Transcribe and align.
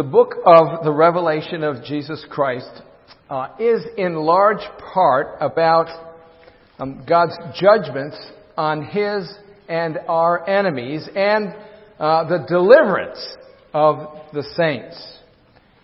The 0.00 0.04
book 0.04 0.36
of 0.46 0.82
the 0.82 0.92
Revelation 0.92 1.62
of 1.62 1.84
Jesus 1.84 2.24
Christ 2.30 2.70
uh, 3.28 3.48
is 3.58 3.84
in 3.98 4.14
large 4.14 4.66
part 4.94 5.36
about 5.42 5.88
um, 6.78 7.04
God's 7.06 7.36
judgments 7.60 8.16
on 8.56 8.82
His 8.82 9.30
and 9.68 9.98
our 10.08 10.48
enemies 10.48 11.06
and 11.14 11.54
uh, 11.98 12.26
the 12.30 12.46
deliverance 12.48 13.22
of 13.74 14.22
the 14.32 14.42
saints. 14.56 15.18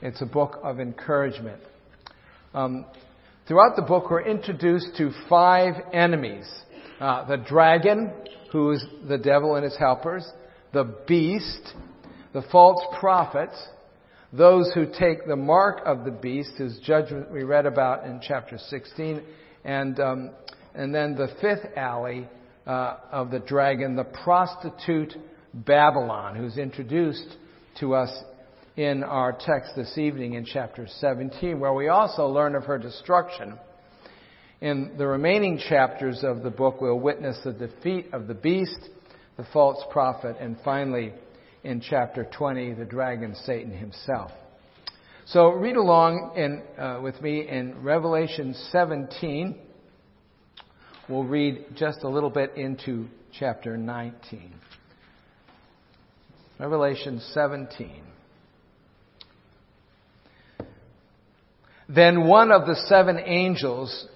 It's 0.00 0.22
a 0.22 0.26
book 0.26 0.60
of 0.62 0.80
encouragement. 0.80 1.60
Um, 2.54 2.86
throughout 3.46 3.76
the 3.76 3.82
book, 3.82 4.10
we're 4.10 4.26
introduced 4.26 4.96
to 4.96 5.10
five 5.28 5.74
enemies 5.92 6.50
uh, 7.00 7.26
the 7.26 7.36
dragon, 7.36 8.14
who's 8.50 8.82
the 9.06 9.18
devil 9.18 9.56
and 9.56 9.64
his 9.64 9.76
helpers, 9.76 10.26
the 10.72 10.84
beast, 11.06 11.74
the 12.32 12.44
false 12.50 12.80
prophets, 12.98 13.56
those 14.32 14.70
who 14.74 14.86
take 14.86 15.26
the 15.26 15.36
mark 15.36 15.80
of 15.84 16.04
the 16.04 16.10
beast, 16.10 16.52
whose 16.58 16.78
judgment 16.80 17.30
we 17.30 17.44
read 17.44 17.66
about 17.66 18.04
in 18.04 18.20
chapter 18.20 18.58
16, 18.58 19.22
and, 19.64 20.00
um, 20.00 20.30
and 20.74 20.94
then 20.94 21.14
the 21.14 21.28
fifth 21.40 21.76
alley 21.76 22.28
uh, 22.66 22.96
of 23.12 23.30
the 23.30 23.38
dragon, 23.38 23.96
the 23.96 24.04
prostitute 24.04 25.14
Babylon, 25.54 26.36
who's 26.36 26.58
introduced 26.58 27.36
to 27.80 27.94
us 27.94 28.10
in 28.76 29.02
our 29.04 29.32
text 29.32 29.72
this 29.74 29.96
evening 29.96 30.34
in 30.34 30.44
chapter 30.44 30.86
17, 30.86 31.58
where 31.58 31.72
we 31.72 31.88
also 31.88 32.26
learn 32.26 32.54
of 32.54 32.64
her 32.64 32.78
destruction. 32.78 33.58
In 34.60 34.94
the 34.98 35.06
remaining 35.06 35.58
chapters 35.68 36.20
of 36.22 36.42
the 36.42 36.50
book, 36.50 36.80
we'll 36.80 36.98
witness 36.98 37.38
the 37.44 37.52
defeat 37.52 38.06
of 38.12 38.26
the 38.26 38.34
beast, 38.34 38.88
the 39.36 39.46
false 39.52 39.82
prophet, 39.90 40.36
and 40.40 40.56
finally, 40.64 41.12
in 41.66 41.80
chapter 41.80 42.24
20, 42.24 42.74
the 42.74 42.84
dragon 42.84 43.34
Satan 43.44 43.72
himself. 43.72 44.30
So 45.26 45.48
read 45.48 45.74
along 45.74 46.34
in, 46.36 46.62
uh, 46.80 47.00
with 47.02 47.20
me 47.20 47.48
in 47.48 47.82
Revelation 47.82 48.54
17. 48.70 49.58
We'll 51.08 51.24
read 51.24 51.64
just 51.74 52.04
a 52.04 52.08
little 52.08 52.30
bit 52.30 52.52
into 52.56 53.08
chapter 53.36 53.76
19. 53.76 54.54
Revelation 56.60 57.20
17. 57.32 58.02
Then 61.88 62.28
one 62.28 62.52
of 62.52 62.66
the 62.66 62.76
seven 62.86 63.18
angels 63.18 64.06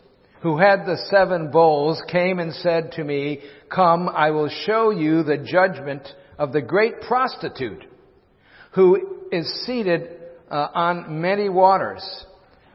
who 0.42 0.58
had 0.58 0.86
the 0.86 0.96
seven 1.10 1.50
bowls 1.50 2.00
came 2.10 2.38
and 2.38 2.54
said 2.54 2.92
to 2.92 3.02
me, 3.02 3.40
Come, 3.74 4.08
I 4.08 4.30
will 4.30 4.48
show 4.48 4.90
you 4.90 5.24
the 5.24 5.36
judgment 5.36 6.06
of 6.40 6.52
the 6.54 6.62
great 6.62 7.02
prostitute 7.02 7.84
who 8.72 9.26
is 9.30 9.46
seated 9.66 10.08
uh, 10.50 10.68
on 10.74 11.20
many 11.20 11.50
waters, 11.50 12.02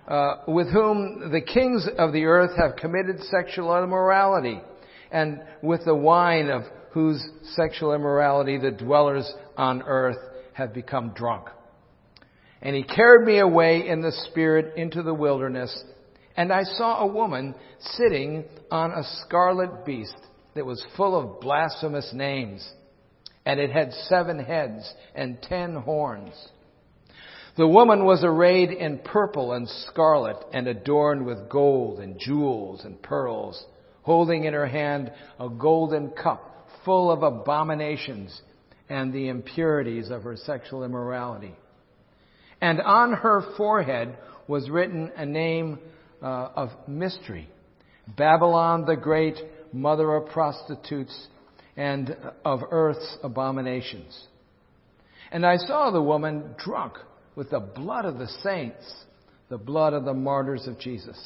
uh, 0.08 0.36
with 0.48 0.72
whom 0.72 1.32
the 1.32 1.42
kings 1.42 1.88
of 1.98 2.14
the 2.14 2.26
earth 2.26 2.52
have 2.56 2.76
committed 2.76 3.20
sexual 3.24 3.76
immorality, 3.84 4.62
and 5.12 5.42
with 5.64 5.84
the 5.84 5.96
wine 5.96 6.50
of 6.50 6.62
whose 6.92 7.28
sexual 7.56 7.94
immorality 7.94 8.60
the 8.60 8.70
dwellers 8.70 9.30
on 9.58 9.82
earth 9.82 10.18
have 10.54 10.72
become 10.72 11.12
drunk. 11.16 11.48
And 12.62 12.76
he 12.76 12.84
carried 12.84 13.26
me 13.26 13.40
away 13.40 13.88
in 13.88 14.02
the 14.02 14.12
spirit 14.30 14.78
into 14.78 15.02
the 15.02 15.14
wilderness, 15.14 15.84
and 16.38 16.54
I 16.54 16.64
saw 16.64 17.00
a 17.00 17.08
woman 17.08 17.56
sitting 17.80 18.46
on 18.70 18.92
a 18.92 19.04
scarlet 19.26 19.86
beast 19.86 20.16
that 20.54 20.68
was 20.68 20.86
full 20.96 21.20
of 21.20 21.42
blasphemous 21.42 22.12
names 22.14 22.72
and 23.46 23.60
it 23.60 23.72
had 23.72 23.94
seven 24.08 24.40
heads 24.40 24.92
and 25.14 25.42
ten 25.42 25.76
horns. 25.76 26.34
The 27.58 27.68
woman 27.68 28.04
was 28.04 28.24
arrayed 28.24 28.72
in 28.72 29.00
purple 29.00 29.54
and 29.54 29.70
scarlet 29.70 30.38
and 30.52 30.68
adorned 30.68 31.26
with 31.26 31.50
gold 31.50 32.00
and 32.00 32.20
jewels 32.20 32.84
and 32.84 33.02
pearls, 33.02 33.64
holding 34.02 34.44
in 34.44 34.54
her 34.54 34.68
hand 34.68 35.12
a 35.40 35.48
golden 35.48 36.10
cup 36.10 36.68
full 36.84 37.10
of 37.10 37.24
abominations 37.24 38.42
and 38.90 39.14
the 39.14 39.30
impurities 39.30 40.10
of 40.10 40.24
her 40.24 40.36
sexual 40.36 40.84
immorality. 40.84 41.56
And 42.62 42.82
on 42.82 43.14
her 43.14 43.42
forehead 43.58 44.18
was 44.48 44.70
written 44.70 45.12
a 45.16 45.26
name 45.26 45.80
uh, 46.22 46.50
of 46.56 46.70
mystery 46.88 47.50
Babylon 48.18 48.86
the 48.86 48.96
Great, 48.96 49.38
mother 49.74 50.14
of 50.14 50.30
prostitutes 50.30 51.28
and 51.78 52.16
of 52.44 52.62
earth's 52.72 53.18
abominations. 53.24 54.28
And 55.32 55.46
I 55.46 55.58
saw 55.58 55.92
the 55.92 56.02
woman 56.02 56.56
drunk 56.64 56.94
with 57.36 57.50
the 57.50 57.60
blood 57.60 58.06
of 58.06 58.18
the 58.18 58.28
saints, 58.44 58.86
the 59.50 59.58
blood 59.58 59.94
of 59.94 60.06
the 60.06 60.14
martyrs 60.14 60.68
of 60.68 60.80
Jesus. 60.80 61.18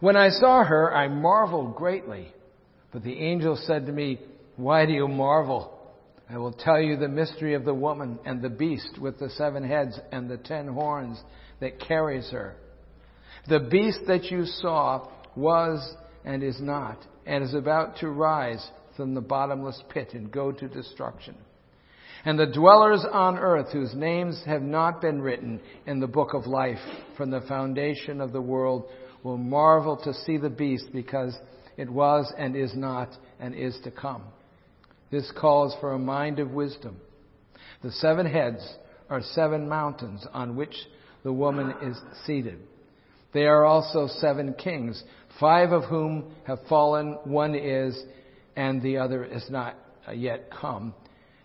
When 0.00 0.16
I 0.16 0.30
saw 0.30 0.64
her, 0.64 0.92
I 0.94 1.08
marveled 1.08 1.76
greatly. 1.76 2.32
But 2.92 3.04
the 3.04 3.18
angel 3.18 3.56
said 3.56 3.86
to 3.86 3.92
me, 3.92 4.20
Why 4.56 4.84
do 4.84 4.92
you 4.92 5.08
marvel? 5.08 5.78
I 6.28 6.38
will 6.38 6.52
tell 6.52 6.80
you 6.80 6.96
the 6.96 7.08
mystery 7.08 7.54
of 7.54 7.64
the 7.64 7.74
woman 7.74 8.18
and 8.24 8.42
the 8.42 8.48
beast 8.48 8.98
with 9.00 9.18
the 9.18 9.30
seven 9.30 9.66
heads 9.66 9.98
and 10.10 10.28
the 10.28 10.38
ten 10.38 10.66
horns 10.66 11.20
that 11.60 11.80
carries 11.80 12.30
her. 12.30 12.56
The 13.48 13.60
beast 13.60 14.00
that 14.08 14.24
you 14.24 14.44
saw 14.44 15.08
was 15.36 15.94
and 16.24 16.42
is 16.42 16.60
not, 16.60 16.98
and 17.26 17.42
is 17.44 17.54
about 17.54 17.98
to 17.98 18.08
rise 18.08 18.64
from 18.96 19.14
the 19.14 19.20
bottomless 19.20 19.82
pit 19.90 20.10
and 20.14 20.30
go 20.30 20.52
to 20.52 20.68
destruction. 20.68 21.34
And 22.24 22.38
the 22.38 22.46
dwellers 22.46 23.04
on 23.10 23.38
earth 23.38 23.72
whose 23.72 23.94
names 23.94 24.42
have 24.46 24.62
not 24.62 25.00
been 25.00 25.20
written 25.20 25.60
in 25.86 25.98
the 25.98 26.06
book 26.06 26.34
of 26.34 26.46
life 26.46 26.78
from 27.16 27.30
the 27.30 27.40
foundation 27.42 28.20
of 28.20 28.32
the 28.32 28.40
world 28.40 28.88
will 29.24 29.38
marvel 29.38 29.96
to 29.96 30.14
see 30.14 30.36
the 30.36 30.50
beast 30.50 30.86
because 30.92 31.36
it 31.76 31.90
was 31.90 32.32
and 32.38 32.54
is 32.54 32.74
not 32.76 33.08
and 33.40 33.54
is 33.54 33.76
to 33.84 33.90
come. 33.90 34.22
This 35.10 35.30
calls 35.38 35.74
for 35.80 35.92
a 35.92 35.98
mind 35.98 36.38
of 36.38 36.52
wisdom. 36.52 36.96
The 37.82 37.90
seven 37.92 38.26
heads 38.26 38.62
are 39.10 39.20
seven 39.20 39.68
mountains 39.68 40.26
on 40.32 40.56
which 40.56 40.74
the 41.24 41.32
woman 41.32 41.74
is 41.82 41.98
seated. 42.24 42.60
They 43.34 43.46
are 43.46 43.64
also 43.64 44.08
seven 44.18 44.54
kings, 44.54 45.02
five 45.40 45.72
of 45.72 45.84
whom 45.84 46.34
have 46.46 46.58
fallen, 46.68 47.18
one 47.24 47.54
is, 47.54 48.00
and 48.56 48.82
the 48.82 48.98
other 48.98 49.24
is 49.24 49.44
not 49.50 49.76
yet 50.14 50.50
come. 50.50 50.94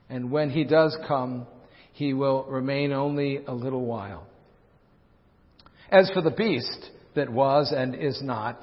And 0.09 0.31
when 0.31 0.49
he 0.49 0.63
does 0.63 0.97
come, 1.07 1.47
he 1.93 2.13
will 2.13 2.43
remain 2.45 2.91
only 2.91 3.43
a 3.45 3.53
little 3.53 3.85
while. 3.85 4.27
As 5.89 6.09
for 6.13 6.21
the 6.21 6.31
beast 6.31 6.89
that 7.15 7.31
was 7.31 7.73
and 7.75 7.95
is 7.95 8.21
not, 8.21 8.61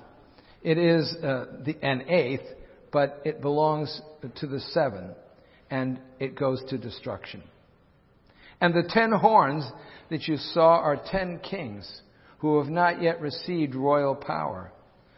it 0.62 0.78
is 0.78 1.15
uh, 1.22 1.47
the, 1.65 1.77
an 1.83 2.03
eighth, 2.09 2.47
but 2.93 3.21
it 3.25 3.43
belongs 3.43 4.00
to 4.37 4.47
the 4.47 4.60
seven, 4.60 5.15
and 5.71 5.99
it 6.21 6.37
goes 6.37 6.62
to 6.69 6.78
destruction. 6.78 7.43
And 8.60 8.72
the 8.72 8.88
ten 8.88 9.12
horns 9.12 9.69
that 10.10 10.28
you 10.28 10.37
saw 10.37 10.78
are 10.78 10.97
ten 11.10 11.41
kings 11.41 12.03
who 12.38 12.59
have 12.59 12.71
not 12.71 13.03
yet 13.03 13.21
received 13.21 13.75
royal 13.75 14.15
power, 14.15 14.72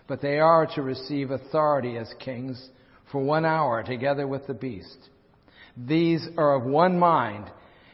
but 0.06 0.22
they 0.22 0.38
are 0.38 0.66
to 0.74 0.82
receive 0.82 1.30
authority 1.30 1.96
as 1.96 2.12
kings 2.18 2.68
for 3.10 3.22
one 3.22 3.44
hour 3.44 3.82
together 3.82 4.26
with 4.26 4.46
the 4.46 4.54
beast. 4.54 4.98
These 5.76 6.26
are 6.36 6.56
of 6.56 6.64
one 6.64 6.98
mind, 6.98 7.50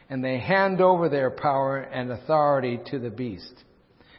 and 0.08 0.24
they 0.24 0.38
hand 0.38 0.80
over 0.80 1.08
their 1.08 1.30
power 1.30 1.78
and 1.78 2.10
authority 2.10 2.80
to 2.90 2.98
the 2.98 3.10
beast. 3.10 3.54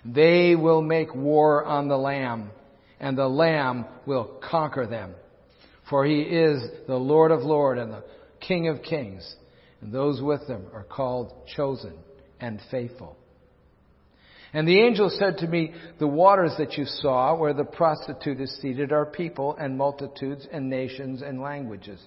They 0.05 0.55
will 0.55 0.81
make 0.81 1.15
war 1.15 1.63
on 1.65 1.87
the 1.87 1.97
Lamb, 1.97 2.51
and 2.99 3.17
the 3.17 3.27
Lamb 3.27 3.85
will 4.05 4.39
conquer 4.49 4.85
them. 4.85 5.13
For 5.89 6.05
he 6.05 6.21
is 6.21 6.61
the 6.87 6.95
Lord 6.95 7.31
of 7.31 7.41
lords 7.41 7.81
and 7.81 7.91
the 7.91 8.03
King 8.39 8.67
of 8.67 8.81
kings, 8.81 9.35
and 9.81 9.93
those 9.93 10.21
with 10.21 10.45
him 10.47 10.63
are 10.73 10.83
called 10.83 11.33
chosen 11.55 11.93
and 12.39 12.59
faithful. 12.69 13.17
And 14.53 14.67
the 14.67 14.79
angel 14.81 15.09
said 15.09 15.37
to 15.39 15.47
me, 15.47 15.73
The 15.99 16.07
waters 16.07 16.53
that 16.59 16.77
you 16.77 16.85
saw 16.85 17.35
where 17.35 17.53
the 17.53 17.63
prostitute 17.63 18.39
is 18.39 18.55
seated 18.61 18.91
are 18.91 19.05
people 19.05 19.55
and 19.55 19.77
multitudes 19.77 20.47
and 20.51 20.69
nations 20.69 21.23
and 21.23 21.41
languages. 21.41 21.99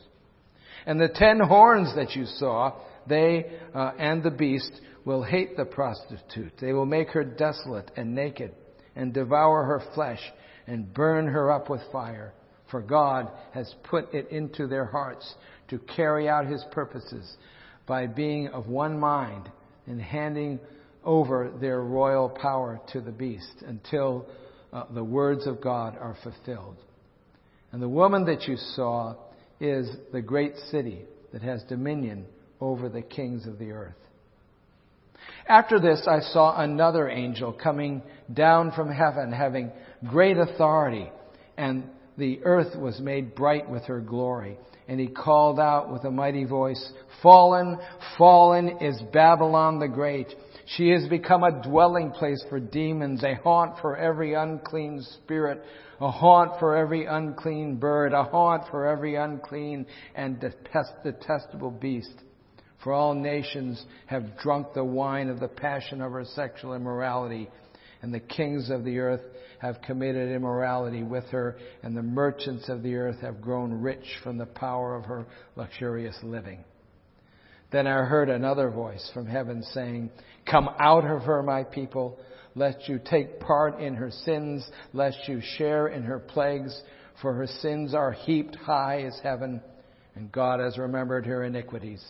And 0.87 1.01
the 1.01 1.09
ten 1.09 1.41
horns 1.41 1.93
that 1.97 2.15
you 2.15 2.25
saw, 2.25 2.75
they 3.09 3.47
uh, 3.75 3.93
and 3.99 4.23
the 4.23 4.31
beast 4.31 4.81
will 5.05 5.25
hate 5.25 5.57
the 5.57 5.65
prostitute. 5.65 6.53
They 6.61 6.73
will 6.73 6.87
make 6.87 7.09
her 7.11 7.25
desolate 7.25 7.91
and 7.97 8.15
naked 8.15 8.53
and 8.95 9.13
devour 9.13 9.65
her 9.65 9.83
flesh 9.95 10.21
and 10.69 10.93
burn 10.95 11.27
her 11.27 11.51
up 11.51 11.69
with 11.69 11.81
fire. 11.91 12.33
For 12.71 12.81
God 12.81 13.31
has 13.53 13.73
put 13.85 14.13
it 14.15 14.31
into 14.31 14.67
their 14.67 14.87
hearts 14.87 15.35
to 15.69 15.79
carry 15.79 16.29
out 16.29 16.47
his 16.47 16.65
purposes 16.73 17.37
by 17.87 18.07
being 18.07 18.49
of 18.49 18.67
one 18.67 18.99
mind 18.99 19.51
and 19.87 20.01
handing 20.01 20.59
over 21.07 21.53
their 21.61 21.81
royal 21.81 22.29
power 22.29 22.81
to 22.93 23.01
the 23.01 23.13
beast 23.13 23.63
until 23.67 24.27
uh, 24.73 24.85
the 24.93 25.05
words 25.05 25.47
of 25.47 25.63
God 25.63 25.97
are 25.97 26.17
fulfilled. 26.23 26.77
And 27.73 27.81
the 27.81 27.89
woman 27.89 28.27
that 28.27 28.43
you 28.43 28.57
saw 28.57 29.15
is 29.61 29.89
the 30.13 30.21
great 30.21 30.57
city 30.71 31.03
that 31.33 31.43
has 31.43 31.63
dominion 31.65 32.27
over 32.61 32.89
the 32.89 33.03
kings 33.03 33.47
of 33.47 33.59
the 33.59 33.71
earth. 33.71 33.95
After 35.49 35.79
this, 35.79 36.07
I 36.09 36.21
saw 36.21 36.61
another 36.61 37.09
angel 37.09 37.53
coming 37.53 38.03
down 38.33 38.73
from 38.73 38.91
heaven, 38.91 39.33
having 39.33 39.71
great 40.09 40.37
authority, 40.39 41.11
and 41.57 41.85
the 42.19 42.41
earth 42.45 42.77
was 42.77 42.99
made 43.01 43.35
bright 43.35 43.69
with 43.69 43.85
her 43.85 44.01
glory. 44.01 44.59
And 44.89 45.01
he 45.01 45.09
called 45.09 45.59
out 45.59 45.93
with 45.93 46.05
a 46.05 46.11
mighty 46.11 46.45
voice, 46.45 46.93
Fallen, 47.23 47.79
fallen 48.17 48.79
is 48.81 49.01
Babylon 49.13 49.79
the 49.79 49.89
Great. 49.89 50.29
She 50.67 50.91
has 50.91 51.07
become 51.09 51.45
a 51.45 51.63
dwelling 51.63 52.11
place 52.11 52.45
for 52.49 52.59
demons, 52.59 53.23
a 53.23 53.37
haunt 53.37 53.79
for 53.81 53.97
every 53.97 54.35
unclean 54.35 55.01
spirit, 55.03 55.63
a 56.01 56.11
haunt 56.11 56.59
for 56.59 56.77
every 56.77 57.07
unclean 57.07 57.77
bird, 57.77 58.13
a 58.13 58.25
haunt 58.25 58.65
for 58.71 58.85
every 58.85 59.15
unclean 59.15 59.87
and 60.17 60.41
detestable 60.41 61.71
beast. 61.71 62.15
For 62.83 62.93
all 62.93 63.15
nations 63.15 63.85
have 64.07 64.37
drunk 64.39 64.75
the 64.75 64.85
wine 64.85 65.29
of 65.29 65.39
the 65.39 65.49
passion 65.49 66.01
of 66.01 66.11
her 66.13 66.25
sexual 66.25 66.75
immorality, 66.75 67.49
and 68.03 68.13
the 68.13 68.21
kings 68.21 68.69
of 68.69 68.85
the 68.85 68.99
earth 68.99 69.23
have 69.61 69.81
committed 69.83 70.31
immorality 70.33 71.05
with 71.05 71.25
her, 71.27 71.57
and 71.85 71.97
the 71.97 72.03
merchants 72.03 72.69
of 72.69 72.83
the 72.83 72.97
earth 72.97 73.21
have 73.21 73.41
grown 73.41 73.73
rich 73.73 74.19
from 74.25 74.37
the 74.37 74.47
power 74.47 74.97
of 74.97 75.05
her 75.05 75.27
luxurious 75.55 76.19
living. 76.25 76.65
Then 77.73 77.87
I 77.87 78.05
heard 78.05 78.29
another 78.29 78.71
voice 78.71 79.11
from 79.13 79.27
heaven 79.27 79.63
saying, 79.63 80.11
Come 80.51 80.69
out 80.79 81.05
of 81.05 81.23
her, 81.23 81.43
my 81.43 81.65
people, 81.65 82.19
lest 82.55 82.89
you 82.89 83.01
take 83.05 83.41
part 83.41 83.81
in 83.81 83.95
her 83.95 84.11
sins, 84.11 84.69
lest 84.93 85.29
you 85.29 85.41
share 85.41 85.89
in 85.89 86.03
her 86.05 86.19
plagues, 86.19 86.81
for 87.21 87.35
her 87.35 87.47
sins 87.47 87.95
are 87.95 88.13
heaped 88.13 88.57
high 88.57 89.03
as 89.03 89.19
heaven, 89.23 89.61
and 90.15 90.31
God 90.31 90.61
has 90.61 90.79
remembered 90.79 91.27
her 91.27 91.45
iniquities. 91.45 92.05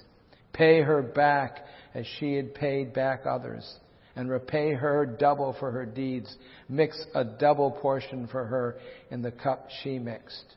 Pay 0.52 0.82
her 0.82 1.02
back 1.02 1.64
as 1.94 2.06
she 2.18 2.34
had 2.34 2.54
paid 2.54 2.92
back 2.92 3.24
others, 3.26 3.78
and 4.14 4.30
repay 4.30 4.72
her 4.72 5.04
double 5.04 5.54
for 5.58 5.70
her 5.70 5.84
deeds. 5.84 6.34
Mix 6.68 7.04
a 7.14 7.24
double 7.24 7.70
portion 7.70 8.26
for 8.26 8.44
her 8.44 8.78
in 9.10 9.22
the 9.22 9.30
cup 9.30 9.68
she 9.82 9.98
mixed. 9.98 10.56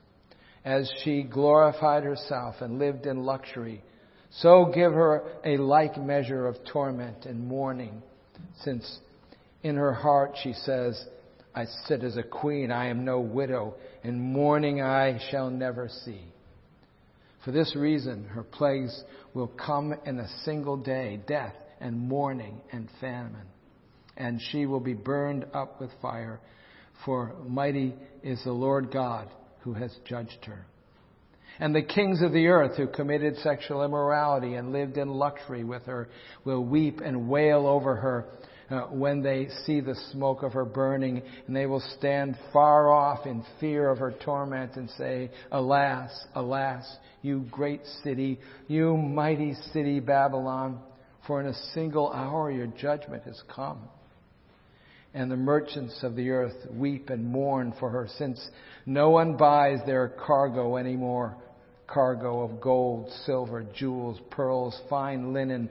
As 0.66 0.92
she 1.04 1.24
glorified 1.24 2.04
herself 2.04 2.56
and 2.62 2.80
lived 2.80 3.06
in 3.06 3.24
luxury, 3.24 3.84
so 4.32 4.72
give 4.74 4.94
her 4.94 5.24
a 5.44 5.58
like 5.58 5.98
measure 5.98 6.48
of 6.48 6.58
torment 6.72 7.26
and 7.26 7.48
mourning, 7.48 8.02
since 8.62 9.00
in 9.64 9.76
her 9.76 9.94
heart 9.94 10.36
she 10.42 10.54
says, 10.54 11.04
I 11.56 11.66
sit 11.88 12.04
as 12.04 12.16
a 12.16 12.24
queen, 12.24 12.72
I 12.72 12.88
am 12.88 13.06
no 13.06 13.20
widow, 13.20 13.76
and 14.04 14.22
mourning 14.22 14.82
I 14.82 15.20
shall 15.30 15.50
never 15.50 15.90
see. 15.90 16.22
For 17.44 17.52
this 17.52 17.76
reason, 17.76 18.26
her 18.26 18.44
plagues 18.44 19.04
will 19.34 19.48
come 19.48 19.96
in 20.06 20.20
a 20.20 20.28
single 20.44 20.78
day 20.78 21.20
death 21.28 21.56
and 21.80 21.98
mourning 21.98 22.62
and 22.72 22.90
famine. 23.02 23.48
And 24.18 24.42
she 24.52 24.66
will 24.66 24.82
be 24.82 24.94
burned 24.94 25.46
up 25.54 25.80
with 25.80 25.90
fire, 26.02 26.40
for 27.06 27.34
mighty 27.48 27.96
is 28.22 28.44
the 28.44 28.52
Lord 28.52 28.92
God 28.92 29.30
who 29.62 29.74
has 29.74 29.96
judged 30.06 30.46
her. 30.46 30.66
And 31.60 31.76
the 31.76 31.82
kings 31.82 32.22
of 32.22 32.32
the 32.32 32.48
earth 32.48 32.78
who 32.78 32.88
committed 32.88 33.36
sexual 33.38 33.84
immorality 33.84 34.54
and 34.54 34.72
lived 34.72 34.98
in 34.98 35.10
luxury 35.10 35.66
with 35.66 35.84
her 35.84 36.08
will 36.46 36.64
weep 36.64 37.02
and 37.02 37.28
wail 37.28 37.68
over 37.68 37.96
her 37.98 38.26
uh, 38.70 38.82
when 38.84 39.22
they 39.22 39.50
see 39.66 39.82
the 39.82 39.96
smoke 40.12 40.44
of 40.44 40.54
her 40.54 40.64
burning, 40.64 41.22
and 41.48 41.56
they 41.56 41.66
will 41.66 41.84
stand 41.98 42.38
far 42.54 42.92
off 42.92 43.26
in 43.26 43.44
fear 43.60 43.90
of 43.90 43.98
her 43.98 44.14
torment 44.24 44.76
and 44.76 44.90
say, 44.92 45.32
Alas, 45.52 46.12
alas, 46.36 46.86
you 47.22 47.46
great 47.52 47.82
city, 48.04 48.40
you 48.68 48.96
mighty 48.96 49.56
city 49.74 50.00
Babylon, 50.00 50.80
for 51.28 51.42
in 51.42 51.48
a 51.48 51.54
single 51.74 52.12
hour 52.12 52.52
your 52.52 52.68
judgment 52.68 53.24
has 53.24 53.42
come. 53.54 53.80
And 55.16 55.32
the 55.32 55.38
merchants 55.38 56.00
of 56.04 56.16
the 56.16 56.30
earth 56.30 56.56
weep 56.72 57.10
and 57.10 57.26
mourn 57.26 57.74
for 57.80 57.90
her, 57.90 58.08
since 58.18 58.48
no 58.86 59.10
one 59.10 59.36
buys 59.36 59.80
their 59.88 60.10
cargo 60.10 60.78
anymore 60.78 61.36
cargo 61.94 62.42
of 62.42 62.62
gold, 62.62 63.12
silver, 63.26 63.66
jewels, 63.76 64.20
pearls, 64.30 64.80
fine 64.90 65.34
linen, 65.34 65.70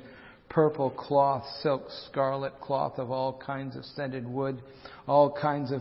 purple 0.49 0.91
cloth, 0.91 1.45
silk, 1.63 1.85
scarlet 2.07 2.59
cloth 2.61 2.99
of 2.99 3.11
all 3.11 3.41
kinds 3.45 3.77
of 3.77 3.85
scented 3.85 4.27
wood, 4.27 4.61
all 5.07 5.31
kinds 5.31 5.71
of 5.71 5.81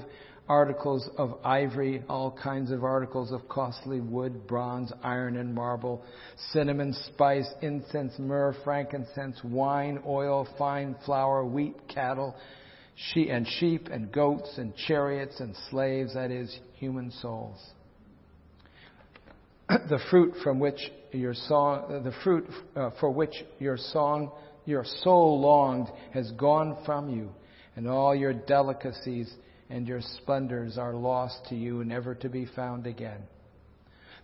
articles 0.50 1.10
of 1.18 1.38
ivory, 1.44 2.04
all 2.08 2.32
kinds 2.32 2.72
of 2.72 2.84
articles 2.84 3.32
of 3.32 3.48
costly 3.50 4.00
wood, 4.00 4.48
bronze, 4.48 4.92
iron, 5.04 5.38
and 5.38 5.54
marble, 5.54 6.04
cinnamon, 6.52 6.94
spice, 6.94 7.48
incense, 7.62 8.14
myrrh, 8.18 8.56
frankincense, 8.64 9.40
wine, 9.44 10.00
oil, 10.06 10.48
fine 10.58 10.96
flour, 11.06 11.46
wheat, 11.46 11.76
cattle, 11.94 12.36
she 12.96 13.30
and 13.30 13.48
sheep 13.60 13.88
and 13.92 14.12
goats 14.12 14.58
and 14.58 14.76
chariots 14.76 15.40
and 15.40 15.56
slaves, 15.70 16.14
that 16.14 16.32
is, 16.32 16.58
human 16.76 17.12
souls. 17.12 17.60
the 19.90 20.00
fruit 20.10 20.34
from 20.44 20.60
which 20.60 20.80
your 21.12 21.34
song, 21.34 22.02
the 22.04 22.14
fruit 22.24 22.48
uh, 22.76 22.92
for 23.00 23.12
which 23.12 23.34
your 23.60 23.78
song 23.78 24.32
your 24.68 24.84
soul 25.02 25.40
longed 25.40 25.88
has 26.14 26.30
gone 26.32 26.78
from 26.86 27.10
you, 27.10 27.30
and 27.76 27.88
all 27.88 28.14
your 28.14 28.34
delicacies 28.34 29.32
and 29.70 29.88
your 29.88 30.02
splendors 30.02 30.78
are 30.78 30.94
lost 30.94 31.40
to 31.50 31.56
you, 31.56 31.84
never 31.86 32.14
to 32.16 32.30
be 32.30 32.46
found 32.56 32.86
again. 32.86 33.22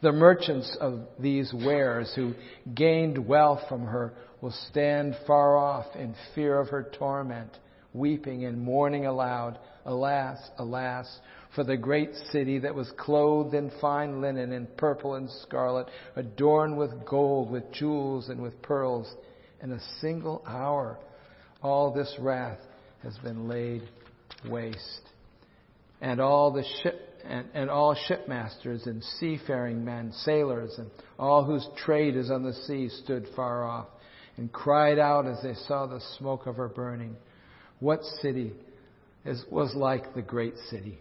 The 0.02 0.12
merchants 0.12 0.76
of 0.82 1.00
these 1.18 1.54
wares 1.54 2.12
who 2.14 2.34
gained 2.76 3.26
wealth 3.26 3.62
from 3.70 3.86
her 3.86 4.14
will 4.42 4.54
stand 4.70 5.16
far 5.26 5.56
off 5.56 5.86
in 5.96 6.14
fear 6.36 6.60
of 6.60 6.68
her 6.68 6.92
torment, 6.98 7.52
weeping 7.94 8.44
and 8.44 8.60
mourning 8.60 9.06
aloud, 9.06 9.58
Alas, 9.86 10.40
alas, 10.58 11.08
for 11.56 11.64
the 11.64 11.78
great 11.78 12.14
city 12.32 12.60
that 12.60 12.74
was 12.74 12.92
clothed 12.98 13.54
in 13.54 13.72
fine 13.80 14.22
linen 14.22 14.52
and 14.52 14.76
purple 14.78 15.16
and 15.16 15.30
scarlet, 15.44 15.88
adorned 16.16 16.78
with 16.78 17.06
gold, 17.06 17.52
with 17.52 17.72
jewels, 17.72 18.30
and 18.30 18.42
with 18.42 18.60
pearls 18.62 19.14
in 19.62 19.72
a 19.72 19.80
single 20.02 20.44
hour, 20.48 20.98
all 21.62 21.94
this 21.94 22.14
wrath 22.20 22.60
has 23.04 23.18
been 23.20 23.48
laid 23.48 23.84
waste. 24.50 25.10
And 26.02 26.20
all 26.20 26.52
the 26.52 26.64
ship 26.82 27.00
and, 27.24 27.48
and 27.54 27.70
all 27.70 27.96
shipmasters 27.96 28.86
and 28.86 29.02
seafaring 29.20 29.86
men, 29.86 30.12
sailors, 30.12 30.76
and 30.78 30.90
all 31.18 31.46
whose 31.46 31.66
trade 31.78 32.18
is 32.18 32.30
on 32.30 32.44
the 32.44 32.54
sea 32.54 32.90
stood 32.90 33.28
far 33.36 33.64
off 33.64 33.88
and 34.36 34.52
cried 34.52 35.00
out 35.00 35.26
as 35.26 35.42
they 35.42 35.54
saw 35.68 35.86
the 35.86 36.02
smoke 36.18 36.48
of 36.48 36.58
her 36.58 36.68
burning. 36.68 37.16
What 37.80 38.04
city 38.22 38.54
is, 39.26 39.44
was 39.50 39.74
like 39.76 40.16
the 40.16 40.22
great 40.22 40.56
city? 40.70 41.00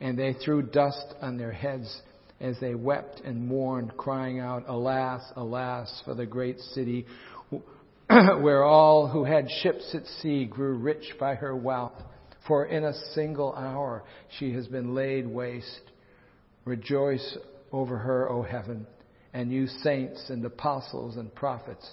And 0.00 0.18
they 0.18 0.32
threw 0.32 0.62
dust 0.62 1.14
on 1.20 1.36
their 1.36 1.52
heads 1.52 2.00
as 2.40 2.58
they 2.60 2.74
wept 2.74 3.20
and 3.20 3.46
mourned, 3.46 3.96
crying 3.96 4.40
out, 4.40 4.64
Alas, 4.66 5.22
alas, 5.36 6.02
for 6.04 6.14
the 6.14 6.26
great 6.26 6.58
city 6.58 7.06
where 8.08 8.64
all 8.64 9.08
who 9.08 9.24
had 9.24 9.46
ships 9.62 9.94
at 9.94 10.06
sea 10.20 10.46
grew 10.46 10.76
rich 10.76 11.14
by 11.18 11.34
her 11.34 11.54
wealth. 11.54 12.02
For 12.46 12.64
in 12.64 12.84
a 12.84 12.94
single 13.14 13.54
hour 13.54 14.02
she 14.38 14.52
has 14.54 14.66
been 14.66 14.94
laid 14.94 15.26
waste. 15.26 15.82
Rejoice 16.64 17.36
over 17.72 17.98
her, 17.98 18.28
O 18.30 18.42
heaven, 18.42 18.86
and 19.32 19.52
you 19.52 19.66
saints 19.66 20.30
and 20.30 20.44
apostles 20.44 21.16
and 21.16 21.32
prophets, 21.34 21.88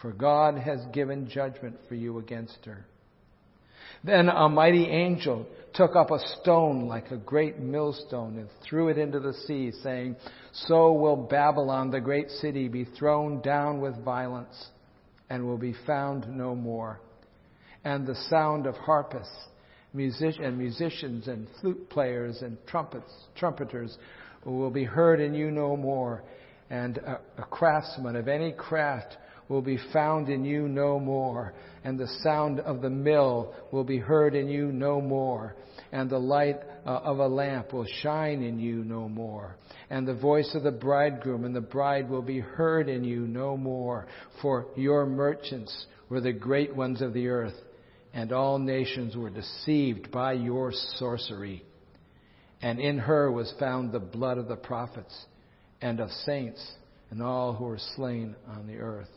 for 0.00 0.12
God 0.12 0.56
has 0.56 0.80
given 0.92 1.28
judgment 1.28 1.76
for 1.88 1.94
you 1.94 2.18
against 2.18 2.64
her. 2.64 2.86
Then 4.04 4.28
a 4.28 4.48
mighty 4.48 4.86
angel 4.86 5.46
took 5.74 5.96
up 5.96 6.10
a 6.10 6.18
stone 6.40 6.86
like 6.86 7.10
a 7.10 7.16
great 7.16 7.58
millstone 7.58 8.38
and 8.38 8.48
threw 8.68 8.88
it 8.88 8.98
into 8.98 9.20
the 9.20 9.34
sea, 9.46 9.72
saying, 9.82 10.16
So 10.52 10.92
will 10.92 11.16
Babylon, 11.16 11.90
the 11.90 12.00
great 12.00 12.30
city, 12.30 12.68
be 12.68 12.84
thrown 12.84 13.40
down 13.42 13.80
with 13.80 14.02
violence 14.04 14.66
and 15.30 15.46
will 15.46 15.58
be 15.58 15.74
found 15.86 16.28
no 16.28 16.54
more. 16.54 17.00
And 17.84 18.06
the 18.06 18.16
sound 18.28 18.66
of 18.66 18.76
harpists 18.76 19.48
music- 19.92 20.40
and 20.40 20.56
musicians 20.58 21.28
and 21.28 21.48
flute 21.60 21.88
players 21.90 22.42
and 22.42 22.56
trumpets, 22.66 23.12
trumpeters 23.36 23.96
will 24.44 24.70
be 24.70 24.84
heard 24.84 25.20
in 25.20 25.34
you 25.34 25.50
no 25.50 25.76
more. 25.76 26.22
And 26.70 26.98
a, 26.98 27.20
a 27.38 27.44
craftsman 27.44 28.16
of 28.16 28.28
any 28.28 28.52
craft 28.52 29.16
will 29.48 29.62
be 29.62 29.78
found 29.92 30.28
in 30.28 30.44
you 30.44 30.68
no 30.68 30.98
more. 30.98 31.54
And 31.84 31.98
the 31.98 32.08
sound 32.22 32.60
of 32.60 32.82
the 32.82 32.90
mill 32.90 33.54
will 33.72 33.84
be 33.84 33.98
heard 33.98 34.34
in 34.34 34.48
you 34.48 34.72
no 34.72 35.00
more. 35.00 35.56
And 35.92 36.10
the 36.10 36.18
light 36.18 36.60
uh, 36.84 36.90
of 36.90 37.18
a 37.18 37.28
lamp 37.28 37.72
will 37.72 37.86
shine 38.02 38.42
in 38.42 38.58
you 38.58 38.84
no 38.84 39.08
more 39.08 39.56
and 39.90 40.06
the 40.06 40.14
voice 40.14 40.54
of 40.54 40.62
the 40.62 40.70
bridegroom 40.70 41.44
and 41.44 41.56
the 41.56 41.60
bride 41.60 42.10
will 42.10 42.22
be 42.22 42.40
heard 42.40 42.88
in 42.88 43.04
you 43.04 43.20
no 43.20 43.56
more. 43.56 44.06
For 44.42 44.66
your 44.76 45.06
merchants 45.06 45.86
were 46.08 46.20
the 46.20 46.32
great 46.32 46.74
ones 46.74 47.00
of 47.00 47.14
the 47.14 47.28
earth, 47.28 47.54
and 48.12 48.32
all 48.32 48.58
nations 48.58 49.16
were 49.16 49.30
deceived 49.30 50.10
by 50.10 50.34
your 50.34 50.72
sorcery. 50.72 51.64
And 52.60 52.80
in 52.80 52.98
her 52.98 53.30
was 53.30 53.52
found 53.58 53.92
the 53.92 54.00
blood 54.00 54.36
of 54.36 54.48
the 54.48 54.56
prophets 54.56 55.14
and 55.80 56.00
of 56.00 56.10
saints 56.10 56.72
and 57.10 57.22
all 57.22 57.54
who 57.54 57.64
were 57.64 57.78
slain 57.96 58.34
on 58.48 58.66
the 58.66 58.78
earth. 58.78 59.08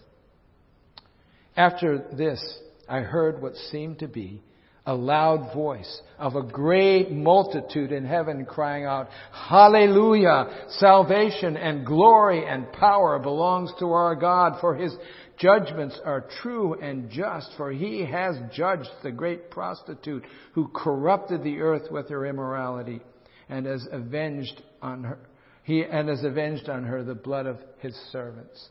After 1.55 1.97
this, 2.13 2.59
I 2.87 2.99
heard 2.99 3.41
what 3.41 3.55
seemed 3.55 3.99
to 3.99 4.07
be 4.07 4.41
a 4.85 4.93
loud 4.95 5.53
voice 5.53 6.01
of 6.17 6.35
a 6.35 6.41
great 6.41 7.11
multitude 7.11 7.91
in 7.91 8.03
heaven 8.03 8.45
crying 8.45 8.85
out, 8.85 9.09
Hallelujah! 9.31 10.65
Salvation 10.79 11.55
and 11.55 11.85
glory 11.85 12.47
and 12.47 12.71
power 12.73 13.19
belongs 13.19 13.71
to 13.79 13.91
our 13.91 14.15
God, 14.15 14.59
for 14.59 14.75
his 14.75 14.95
judgments 15.37 15.99
are 16.03 16.25
true 16.41 16.73
and 16.81 17.11
just, 17.11 17.51
for 17.57 17.71
he 17.71 18.05
has 18.05 18.35
judged 18.51 18.89
the 19.03 19.11
great 19.11 19.51
prostitute 19.51 20.23
who 20.53 20.67
corrupted 20.69 21.43
the 21.43 21.59
earth 21.59 21.91
with 21.91 22.09
her 22.09 22.25
immorality 22.25 23.01
and 23.49 23.67
has 23.67 23.87
avenged 23.91 24.63
on 24.81 25.03
her, 25.03 25.19
he, 25.63 25.83
and 25.83 26.09
has 26.09 26.23
avenged 26.23 26.69
on 26.69 26.85
her 26.85 27.03
the 27.03 27.13
blood 27.13 27.45
of 27.45 27.57
his 27.79 27.95
servants. 28.11 28.69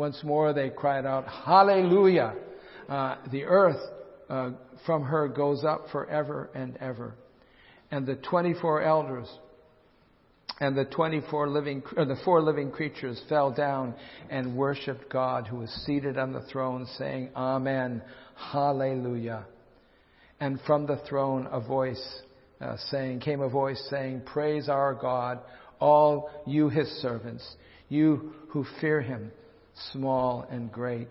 Once 0.00 0.24
more 0.24 0.54
they 0.54 0.70
cried 0.70 1.04
out, 1.04 1.26
Hallelujah! 1.28 2.32
Uh, 2.88 3.16
the 3.30 3.44
earth 3.44 3.76
uh, 4.30 4.50
from 4.86 5.02
her 5.02 5.28
goes 5.28 5.62
up 5.62 5.90
forever 5.92 6.48
and 6.54 6.74
ever. 6.78 7.12
And 7.90 8.06
the 8.06 8.14
24 8.14 8.82
elders 8.82 9.28
and 10.58 10.74
the 10.74 10.86
24 10.86 11.50
living, 11.50 11.82
or 11.98 12.06
the 12.06 12.16
four 12.24 12.40
living 12.40 12.70
creatures 12.70 13.20
fell 13.28 13.52
down 13.52 13.94
and 14.30 14.56
worshiped 14.56 15.12
God 15.12 15.46
who 15.46 15.58
was 15.58 15.70
seated 15.84 16.16
on 16.16 16.32
the 16.32 16.46
throne 16.50 16.86
saying, 16.96 17.28
Amen, 17.36 18.00
Hallelujah. 18.36 19.44
And 20.40 20.58
from 20.66 20.86
the 20.86 20.96
throne 21.10 21.46
a 21.52 21.60
voice 21.60 22.22
uh, 22.62 22.78
saying, 22.90 23.20
came 23.20 23.42
a 23.42 23.50
voice 23.50 23.86
saying, 23.90 24.22
Praise 24.24 24.70
our 24.70 24.94
God, 24.94 25.40
all 25.78 26.30
you 26.46 26.70
his 26.70 26.88
servants, 27.02 27.46
you 27.90 28.32
who 28.48 28.64
fear 28.80 29.02
him, 29.02 29.30
small 29.92 30.46
and 30.50 30.70
great. 30.70 31.08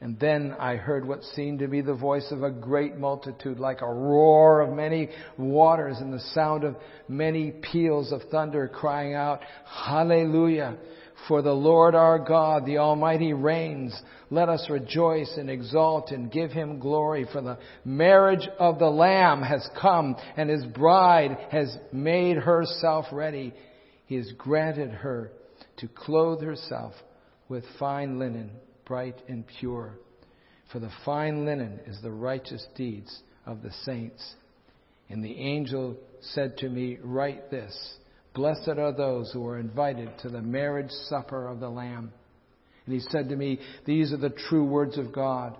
And 0.00 0.18
then 0.20 0.54
I 0.58 0.76
heard 0.76 1.06
what 1.06 1.24
seemed 1.34 1.58
to 1.58 1.66
be 1.66 1.80
the 1.80 1.94
voice 1.94 2.30
of 2.30 2.44
a 2.44 2.50
great 2.50 2.96
multitude, 2.96 3.58
like 3.58 3.82
a 3.82 3.92
roar 3.92 4.60
of 4.60 4.72
many 4.72 5.08
waters 5.36 5.96
and 5.98 6.12
the 6.12 6.20
sound 6.34 6.62
of 6.62 6.76
many 7.08 7.50
peals 7.50 8.12
of 8.12 8.22
thunder 8.30 8.68
crying 8.68 9.14
out, 9.14 9.40
Hallelujah! 9.66 10.76
For 11.26 11.42
the 11.42 11.52
Lord 11.52 11.96
our 11.96 12.20
God, 12.20 12.64
the 12.64 12.78
Almighty 12.78 13.32
reigns. 13.32 14.00
Let 14.30 14.48
us 14.48 14.68
rejoice 14.70 15.34
and 15.36 15.50
exalt 15.50 16.12
and 16.12 16.30
give 16.30 16.52
him 16.52 16.78
glory 16.78 17.26
for 17.32 17.40
the 17.40 17.58
marriage 17.84 18.48
of 18.60 18.78
the 18.78 18.88
Lamb 18.88 19.42
has 19.42 19.68
come 19.80 20.14
and 20.36 20.48
his 20.48 20.64
bride 20.64 21.36
has 21.50 21.76
made 21.92 22.36
herself 22.36 23.06
ready. 23.10 23.52
He 24.06 24.14
has 24.14 24.30
granted 24.38 24.90
her 24.90 25.32
to 25.78 25.88
clothe 25.88 26.40
herself 26.40 26.94
with 27.48 27.64
fine 27.78 28.18
linen 28.18 28.50
bright 28.84 29.20
and 29.28 29.44
pure. 29.46 29.94
For 30.72 30.80
the 30.80 30.90
fine 31.04 31.44
linen 31.44 31.80
is 31.86 32.00
the 32.02 32.10
righteous 32.10 32.66
deeds 32.74 33.22
of 33.46 33.62
the 33.62 33.72
saints. 33.84 34.34
And 35.08 35.24
the 35.24 35.38
angel 35.38 35.96
said 36.20 36.56
to 36.58 36.68
me, 36.68 36.98
Write 37.02 37.50
this 37.50 37.96
Blessed 38.34 38.78
are 38.78 38.92
those 38.92 39.30
who 39.32 39.46
are 39.46 39.58
invited 39.58 40.10
to 40.20 40.28
the 40.28 40.42
marriage 40.42 40.90
supper 41.08 41.48
of 41.48 41.60
the 41.60 41.68
Lamb. 41.68 42.12
And 42.86 42.94
he 42.94 43.00
said 43.10 43.28
to 43.28 43.36
me, 43.36 43.58
These 43.84 44.12
are 44.12 44.18
the 44.18 44.30
true 44.30 44.64
words 44.64 44.98
of 44.98 45.12
God. 45.12 45.56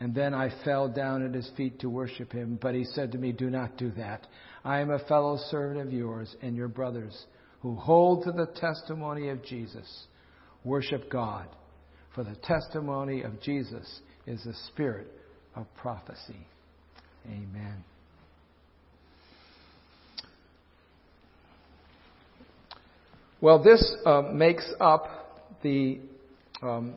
And 0.00 0.14
then 0.14 0.32
I 0.32 0.50
fell 0.64 0.88
down 0.88 1.24
at 1.24 1.34
his 1.34 1.50
feet 1.56 1.80
to 1.80 1.90
worship 1.90 2.32
him. 2.32 2.58
But 2.60 2.74
he 2.74 2.84
said 2.84 3.12
to 3.12 3.18
me, 3.18 3.32
Do 3.32 3.50
not 3.50 3.76
do 3.76 3.90
that. 3.92 4.26
I 4.64 4.80
am 4.80 4.90
a 4.90 4.98
fellow 4.98 5.38
servant 5.50 5.80
of 5.80 5.92
yours 5.92 6.34
and 6.42 6.56
your 6.56 6.68
brothers 6.68 7.26
who 7.60 7.76
hold 7.76 8.24
to 8.24 8.32
the 8.32 8.46
testimony 8.46 9.28
of 9.28 9.44
Jesus. 9.44 10.06
Worship 10.64 11.10
God. 11.10 11.46
For 12.14 12.24
the 12.24 12.36
testimony 12.42 13.22
of 13.22 13.40
Jesus 13.40 14.00
is 14.26 14.42
the 14.44 14.54
spirit 14.68 15.06
of 15.54 15.66
prophecy. 15.76 16.46
Amen. 17.26 17.84
Well, 23.40 23.62
this 23.62 23.82
uh, 24.04 24.22
makes 24.32 24.70
up 24.80 25.06
the 25.62 25.98
um, 26.62 26.94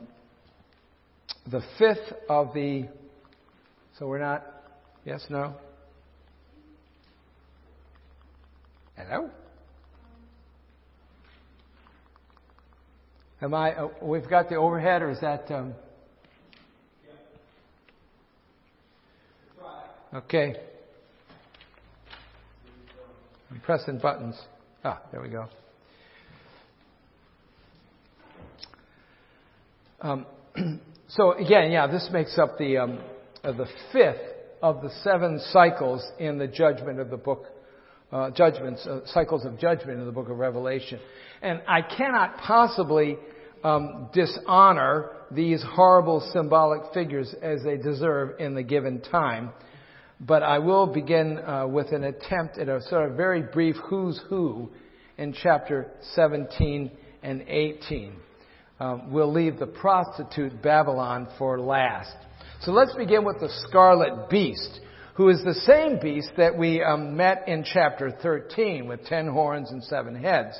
the 1.50 1.62
fifth 1.78 2.12
of 2.28 2.52
the. 2.54 2.88
So 3.98 4.06
we're 4.06 4.18
not. 4.18 4.44
Yes, 5.04 5.24
no. 5.30 5.54
Hello. 8.96 9.30
Am 13.44 13.52
I? 13.52 13.74
Uh, 13.74 13.88
we've 14.00 14.26
got 14.26 14.48
the 14.48 14.54
overhead, 14.54 15.02
or 15.02 15.10
is 15.10 15.20
that? 15.20 15.50
Um... 15.50 15.74
Okay. 20.14 20.56
I'm 23.50 23.60
pressing 23.60 23.98
buttons. 23.98 24.40
Ah, 24.82 25.02
there 25.12 25.20
we 25.20 25.28
go. 25.28 25.46
Um, 30.00 30.24
so 31.08 31.32
again, 31.32 31.70
yeah, 31.70 31.86
this 31.86 32.08
makes 32.10 32.38
up 32.38 32.56
the 32.56 32.78
um, 32.78 32.98
uh, 33.42 33.52
the 33.52 33.66
fifth 33.92 34.22
of 34.62 34.80
the 34.80 34.88
seven 35.02 35.38
cycles 35.50 36.02
in 36.18 36.38
the 36.38 36.48
judgment 36.48 36.98
of 36.98 37.10
the 37.10 37.18
book, 37.18 37.44
uh, 38.10 38.30
judgments, 38.30 38.86
uh, 38.86 39.00
cycles 39.04 39.44
of 39.44 39.58
judgment 39.58 39.98
in 39.98 40.06
the 40.06 40.12
book 40.12 40.30
of 40.30 40.38
Revelation. 40.38 40.98
And 41.42 41.60
I 41.68 41.82
cannot 41.82 42.38
possibly 42.38 43.18
um, 43.64 44.10
dishonor 44.12 45.10
these 45.30 45.64
horrible 45.66 46.20
symbolic 46.32 46.92
figures 46.92 47.34
as 47.42 47.62
they 47.64 47.76
deserve 47.76 48.38
in 48.38 48.54
the 48.54 48.62
given 48.62 49.00
time. 49.00 49.50
But 50.20 50.42
I 50.42 50.58
will 50.58 50.86
begin 50.86 51.38
uh, 51.38 51.66
with 51.66 51.90
an 51.92 52.04
attempt 52.04 52.58
at 52.58 52.68
a 52.68 52.80
sort 52.82 53.10
of 53.10 53.16
very 53.16 53.42
brief 53.42 53.76
who's 53.88 54.20
who 54.28 54.70
in 55.18 55.32
chapter 55.32 55.90
17 56.14 56.90
and 57.22 57.42
18. 57.48 58.12
Um, 58.80 59.12
we'll 59.12 59.32
leave 59.32 59.58
the 59.58 59.66
prostitute 59.66 60.62
Babylon 60.62 61.28
for 61.38 61.60
last. 61.60 62.14
So 62.60 62.72
let's 62.72 62.94
begin 62.94 63.24
with 63.24 63.40
the 63.40 63.50
scarlet 63.68 64.28
beast, 64.28 64.80
who 65.14 65.28
is 65.28 65.42
the 65.44 65.54
same 65.54 65.98
beast 66.00 66.30
that 66.36 66.56
we 66.56 66.82
um, 66.82 67.16
met 67.16 67.46
in 67.46 67.64
chapter 67.64 68.10
13 68.22 68.88
with 68.88 69.04
ten 69.06 69.28
horns 69.28 69.70
and 69.70 69.82
seven 69.84 70.14
heads. 70.14 70.58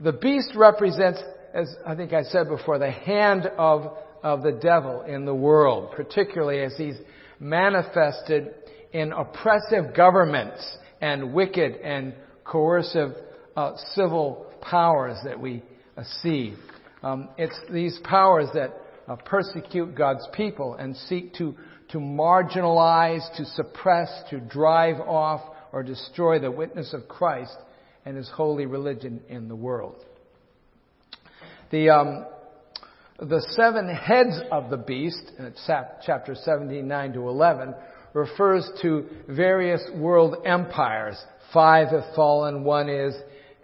The 0.00 0.12
beast 0.12 0.52
represents 0.54 1.20
as 1.54 1.74
I 1.86 1.94
think 1.94 2.12
I 2.12 2.22
said 2.22 2.48
before, 2.48 2.78
the 2.78 2.90
hand 2.90 3.46
of, 3.58 3.96
of 4.22 4.42
the 4.42 4.52
devil 4.52 5.02
in 5.02 5.24
the 5.24 5.34
world, 5.34 5.92
particularly 5.94 6.60
as 6.62 6.74
he's 6.76 6.96
manifested 7.38 8.54
in 8.92 9.12
oppressive 9.12 9.94
governments 9.96 10.78
and 11.00 11.34
wicked 11.34 11.76
and 11.76 12.14
coercive 12.44 13.12
uh, 13.56 13.72
civil 13.94 14.46
powers 14.60 15.16
that 15.24 15.38
we 15.38 15.62
uh, 15.96 16.04
see. 16.22 16.54
Um, 17.02 17.30
it's 17.36 17.58
these 17.70 17.98
powers 18.04 18.48
that 18.54 18.72
uh, 19.08 19.16
persecute 19.16 19.94
God's 19.94 20.26
people 20.32 20.74
and 20.74 20.96
seek 20.96 21.34
to, 21.34 21.54
to 21.90 21.98
marginalize, 21.98 23.36
to 23.36 23.44
suppress, 23.44 24.08
to 24.30 24.40
drive 24.40 25.00
off, 25.00 25.40
or 25.72 25.82
destroy 25.82 26.38
the 26.38 26.50
witness 26.50 26.92
of 26.92 27.08
Christ 27.08 27.56
and 28.04 28.16
his 28.16 28.28
holy 28.28 28.66
religion 28.66 29.22
in 29.28 29.48
the 29.48 29.56
world. 29.56 30.04
The, 31.72 31.88
um, 31.88 32.26
the 33.18 33.40
seven 33.56 33.88
heads 33.88 34.38
of 34.52 34.68
the 34.68 34.76
beast, 34.76 35.22
in 35.38 35.54
chapter 36.04 36.34
17, 36.34 36.86
9 36.86 37.12
to 37.14 37.20
11, 37.20 37.74
refers 38.12 38.70
to 38.82 39.06
various 39.26 39.80
world 39.96 40.36
empires. 40.44 41.16
Five 41.54 41.88
have 41.88 42.14
fallen, 42.14 42.62
one 42.64 42.90
is, 42.90 43.14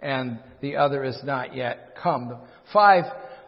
and 0.01 0.39
the 0.59 0.77
other 0.77 1.03
is 1.03 1.19
not 1.23 1.55
yet 1.55 1.95
come. 2.01 2.35
Five 2.73 3.03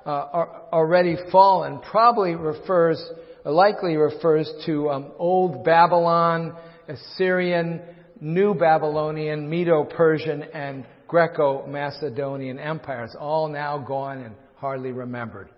uh, 0.05 0.09
are 0.09 0.61
already 0.71 1.17
fallen 1.31 1.79
probably 1.79 2.35
refers, 2.35 3.03
likely 3.43 3.95
refers 3.95 4.47
to 4.67 4.91
um, 4.91 5.11
old 5.17 5.63
Babylon, 5.63 6.55
Assyrian, 6.87 7.81
New 8.19 8.53
Babylonian, 8.53 9.49
Medo-Persian, 9.49 10.43
and 10.43 10.85
Greco-Macedonian 11.07 12.59
empires, 12.59 13.15
all 13.19 13.49
now 13.49 13.79
gone 13.79 14.19
and 14.19 14.35
hardly 14.61 14.91
remembered. 14.91 15.49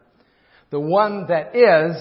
The 0.72 0.80
one 0.80 1.28
that 1.28 1.56
is 1.56 1.96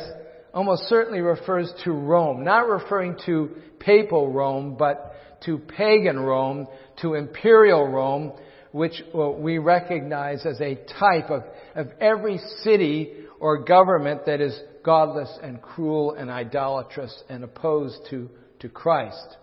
almost 0.54 0.84
certainly 0.84 1.20
refers 1.20 1.70
to 1.84 1.90
Rome, 1.90 2.44
not 2.44 2.68
referring 2.68 3.16
to 3.26 3.50
papal 3.80 4.32
Rome, 4.32 4.76
but 4.78 5.14
to 5.44 5.58
pagan 5.58 6.20
Rome, 6.20 6.68
to 7.00 7.14
imperial 7.14 7.88
Rome, 7.88 8.32
which 8.70 9.02
uh, 9.14 9.30
we 9.30 9.58
recognize 9.58 10.46
as 10.46 10.60
a 10.60 10.76
type 10.98 11.28
of, 11.28 11.42
of 11.74 11.88
every 12.00 12.38
city 12.62 13.12
or 13.40 13.64
government 13.64 14.24
that 14.26 14.40
is 14.40 14.58
godless 14.84 15.30
and 15.42 15.60
cruel 15.60 16.14
and 16.14 16.30
idolatrous 16.30 17.22
and 17.28 17.42
opposed 17.42 17.98
to, 18.10 18.30
to 18.60 18.68
Christ. 18.68 19.36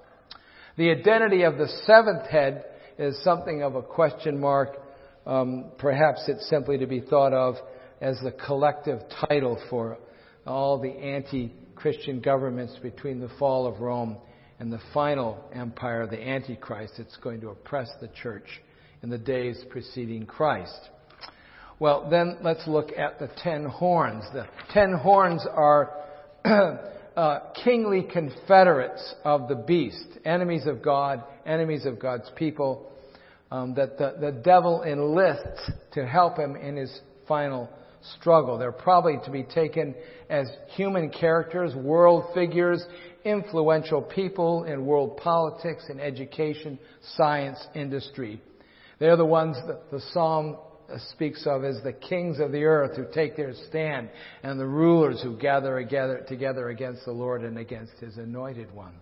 The 0.78 0.92
identity 0.92 1.44
of 1.44 1.58
the 1.58 1.68
seventh 1.86 2.26
head 2.28 2.64
is 2.98 3.22
something 3.22 3.64
of 3.64 3.76
a 3.76 3.82
question 3.82 4.40
mark 4.40 4.78
um, 5.26 5.72
perhaps 5.78 6.24
it's 6.28 6.50
simply 6.50 6.78
to 6.78 6.88
be 6.88 7.02
thought 7.02 7.34
of 7.34 7.56
as 8.02 8.18
the 8.24 8.32
collective 8.32 9.02
title 9.28 9.62
for 9.70 9.98
all 10.46 10.80
the 10.80 10.92
anti 10.92 11.54
Christian 11.76 12.20
governments 12.20 12.78
between 12.82 13.20
the 13.20 13.30
fall 13.40 13.66
of 13.66 13.80
Rome 13.80 14.18
and 14.60 14.72
the 14.72 14.82
final 14.94 15.42
empire, 15.54 16.06
the 16.06 16.22
Antichrist, 16.22 16.96
that's 16.98 17.16
going 17.18 17.40
to 17.42 17.50
oppress 17.50 17.90
the 18.02 18.10
church 18.22 18.48
in 19.02 19.10
the 19.10 19.18
days 19.18 19.64
preceding 19.70 20.26
Christ. 20.26 20.78
Well, 21.80 22.10
then 22.10 22.40
let's 22.42 22.68
look 22.68 22.90
at 22.98 23.20
the 23.20 23.30
ten 23.42 23.64
horns. 23.64 24.26
The 24.34 24.46
ten 24.74 24.92
horns 24.92 25.46
are 25.50 25.96
uh, 27.16 27.40
kingly 27.64 28.04
confederates 28.04 29.16
of 29.24 29.48
the 29.48 29.56
beast, 29.56 30.06
enemies 30.26 30.68
of 30.68 30.82
God, 30.82 31.24
enemies 31.46 31.86
of 31.86 31.98
God's 31.98 32.30
people, 32.36 32.92
um, 33.52 33.74
that 33.76 33.98
the, 33.98 34.16
the 34.20 34.32
devil 34.32 34.84
enlists 34.84 35.72
to 35.94 36.06
help 36.06 36.38
him 36.38 36.56
in 36.56 36.76
his 36.76 37.00
final 37.28 37.70
struggle. 38.18 38.58
They're 38.58 38.72
probably 38.72 39.18
to 39.26 39.32
be 39.32 39.44
taken 39.44 39.96
as 40.30 40.48
human 40.76 41.10
characters, 41.10 41.76
world 41.76 42.26
figures, 42.34 42.84
influential 43.26 44.02
people 44.02 44.64
in 44.64 44.86
world 44.86 45.18
politics 45.18 45.86
and 45.90 46.00
education, 46.00 46.80
science, 47.16 47.60
industry. 47.76 48.42
They're 49.00 49.18
the 49.18 49.26
ones 49.26 49.58
that 49.68 49.92
the 49.92 50.02
psalm 50.12 50.58
speaks 51.12 51.46
of 51.46 51.64
as 51.64 51.82
the 51.84 51.94
kings 51.94 52.40
of 52.40 52.52
the 52.52 52.64
earth 52.64 52.96
who 52.96 53.06
take 53.14 53.36
their 53.36 53.54
stand 53.68 54.10
and 54.44 54.60
the 54.60 54.66
rulers 54.66 55.22
who 55.22 55.38
gather 55.38 55.80
together 56.28 56.70
against 56.70 57.06
the 57.06 57.12
Lord 57.12 57.44
and 57.44 57.58
against 57.58 57.94
his 58.00 58.18
anointed 58.18 58.74
one. 58.74 58.94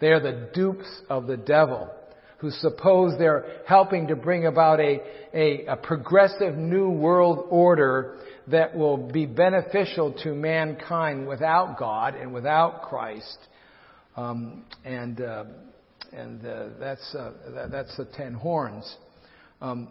They 0.00 0.08
are 0.08 0.20
the 0.20 0.50
dupes 0.54 1.02
of 1.08 1.26
the 1.26 1.36
devil 1.36 1.90
who 2.38 2.50
suppose 2.50 3.18
they're 3.18 3.62
helping 3.66 4.08
to 4.08 4.16
bring 4.16 4.46
about 4.46 4.80
a, 4.80 5.00
a, 5.34 5.66
a 5.66 5.76
progressive 5.76 6.56
new 6.56 6.90
world 6.90 7.46
order 7.50 8.18
that 8.46 8.76
will 8.76 8.96
be 8.96 9.26
beneficial 9.26 10.12
to 10.22 10.34
mankind 10.34 11.26
without 11.26 11.78
God 11.78 12.14
and 12.14 12.32
without 12.32 12.82
Christ. 12.82 13.38
Um, 14.16 14.64
and 14.84 15.20
uh, 15.20 15.44
and 16.12 16.44
uh, 16.44 16.68
that's 16.80 17.14
uh, 17.14 17.32
that, 17.54 17.70
that's 17.70 17.96
the 17.96 18.06
ten 18.16 18.34
horns. 18.34 18.96
Um, 19.60 19.88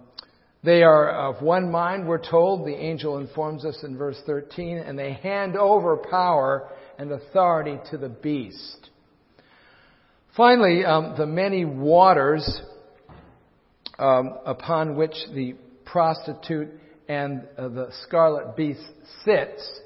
they 0.63 0.81
are 0.83 1.09
of 1.09 1.41
one 1.41 1.71
mind, 1.71 2.07
we're 2.07 2.17
told. 2.17 2.65
The 2.65 2.75
angel 2.75 3.19
informs 3.19 3.63
us 3.63 3.77
in 3.83 3.95
verse 3.95 4.19
13, 4.25 4.77
and 4.77 4.97
they 4.97 5.13
hand 5.13 5.55
over 5.55 5.97
power 5.97 6.69
and 6.97 7.11
authority 7.11 7.77
to 7.91 7.97
the 7.97 8.09
beast. 8.09 8.89
Finally, 10.37 10.85
um, 10.85 11.15
the 11.17 11.25
many 11.25 11.65
waters 11.65 12.61
um, 13.97 14.35
upon 14.45 14.95
which 14.95 15.15
the 15.33 15.55
prostitute 15.83 16.69
and 17.09 17.41
uh, 17.57 17.67
the 17.69 17.87
scarlet 18.03 18.55
beast 18.55 18.85
sits 19.25 19.79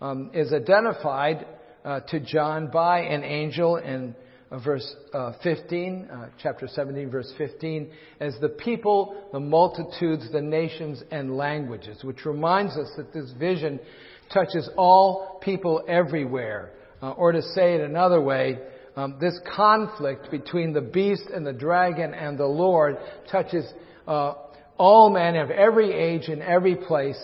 um, 0.00 0.28
is 0.34 0.52
identified 0.52 1.46
uh, 1.84 2.00
to 2.08 2.18
John 2.18 2.68
by 2.68 3.02
an 3.02 3.22
angel 3.22 3.76
in 3.76 4.16
uh, 4.50 4.58
verse 4.58 4.92
uh, 5.14 5.34
15, 5.44 6.08
uh, 6.10 6.28
chapter 6.42 6.66
17, 6.66 7.08
verse 7.08 7.32
15, 7.38 7.88
as 8.18 8.34
the 8.40 8.48
people, 8.48 9.28
the 9.30 9.38
multitudes, 9.38 10.32
the 10.32 10.42
nations, 10.42 11.00
and 11.12 11.36
languages, 11.36 12.02
which 12.02 12.26
reminds 12.26 12.76
us 12.76 12.88
that 12.96 13.12
this 13.12 13.30
vision 13.38 13.78
touches 14.34 14.68
all 14.76 15.38
people 15.44 15.84
everywhere. 15.86 16.72
Uh, 17.00 17.10
or 17.12 17.30
to 17.30 17.42
say 17.42 17.74
it 17.74 17.80
another 17.80 18.20
way, 18.20 18.58
um, 18.96 19.16
this 19.20 19.38
conflict 19.56 20.30
between 20.30 20.72
the 20.72 20.80
beast 20.80 21.24
and 21.32 21.46
the 21.46 21.52
dragon 21.52 22.14
and 22.14 22.38
the 22.38 22.46
Lord 22.46 22.96
touches 23.30 23.64
uh, 24.06 24.34
all 24.76 25.10
men 25.10 25.36
of 25.36 25.50
every 25.50 25.92
age 25.92 26.28
and 26.28 26.42
every 26.42 26.76
place, 26.76 27.20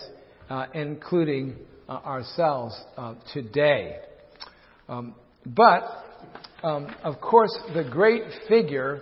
uh, 0.49 0.65
including 0.73 1.55
ourselves 1.87 2.79
today. 3.33 3.97
Um, 4.87 5.15
but 5.45 5.83
um, 6.63 6.93
of 7.03 7.21
course, 7.21 7.55
the 7.73 7.83
great 7.83 8.23
figure 8.47 9.01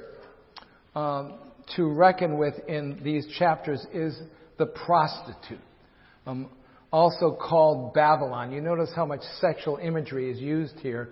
um, 0.96 1.36
to 1.76 1.88
reckon 1.88 2.38
with 2.38 2.54
in 2.68 3.00
these 3.04 3.28
chapters 3.38 3.86
is 3.94 4.18
the 4.58 4.66
prostitute, 4.66 5.60
um, 6.26 6.50
also 6.92 7.36
called 7.40 7.94
Babylon. 7.94 8.52
You 8.52 8.62
notice 8.62 8.92
how 8.96 9.06
much 9.06 9.22
sexual 9.40 9.78
imagery 9.78 10.32
is 10.32 10.40
used 10.40 10.80
here 10.80 11.10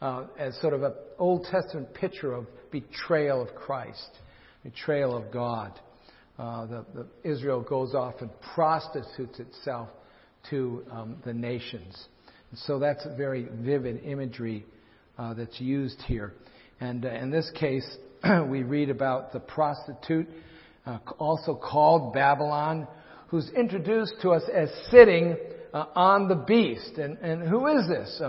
uh, 0.00 0.24
as 0.38 0.58
sort 0.60 0.74
of 0.74 0.82
an 0.82 0.92
Old 1.18 1.46
Testament 1.50 1.92
picture 1.94 2.32
of 2.32 2.46
betrayal 2.70 3.42
of 3.42 3.54
Christ, 3.54 4.10
betrayal 4.62 5.16
of 5.16 5.32
God. 5.32 5.78
Uh, 6.38 6.66
the, 6.66 6.84
the 6.94 7.06
Israel 7.28 7.62
goes 7.62 7.94
off 7.94 8.14
and 8.20 8.30
prostitutes 8.54 9.40
itself 9.40 9.88
to 10.50 10.84
um, 10.90 11.16
the 11.24 11.34
nations. 11.34 12.06
And 12.50 12.58
so 12.60 12.78
that's 12.78 13.04
a 13.04 13.14
very 13.16 13.48
vivid 13.60 14.04
imagery 14.04 14.64
uh, 15.18 15.34
that's 15.34 15.60
used 15.60 16.00
here. 16.02 16.34
And 16.80 17.04
uh, 17.04 17.08
in 17.08 17.30
this 17.30 17.50
case, 17.58 17.86
we 18.48 18.62
read 18.62 18.90
about 18.90 19.32
the 19.32 19.40
prostitute, 19.40 20.28
uh, 20.86 20.98
also 21.18 21.54
called 21.54 22.14
Babylon, 22.14 22.86
who's 23.28 23.50
introduced 23.50 24.14
to 24.22 24.30
us 24.30 24.42
as 24.52 24.70
sitting 24.90 25.36
uh, 25.74 25.86
on 25.94 26.28
the 26.28 26.36
beast. 26.36 26.98
And, 26.98 27.18
and 27.18 27.46
who 27.46 27.66
is 27.66 27.88
this? 27.88 28.22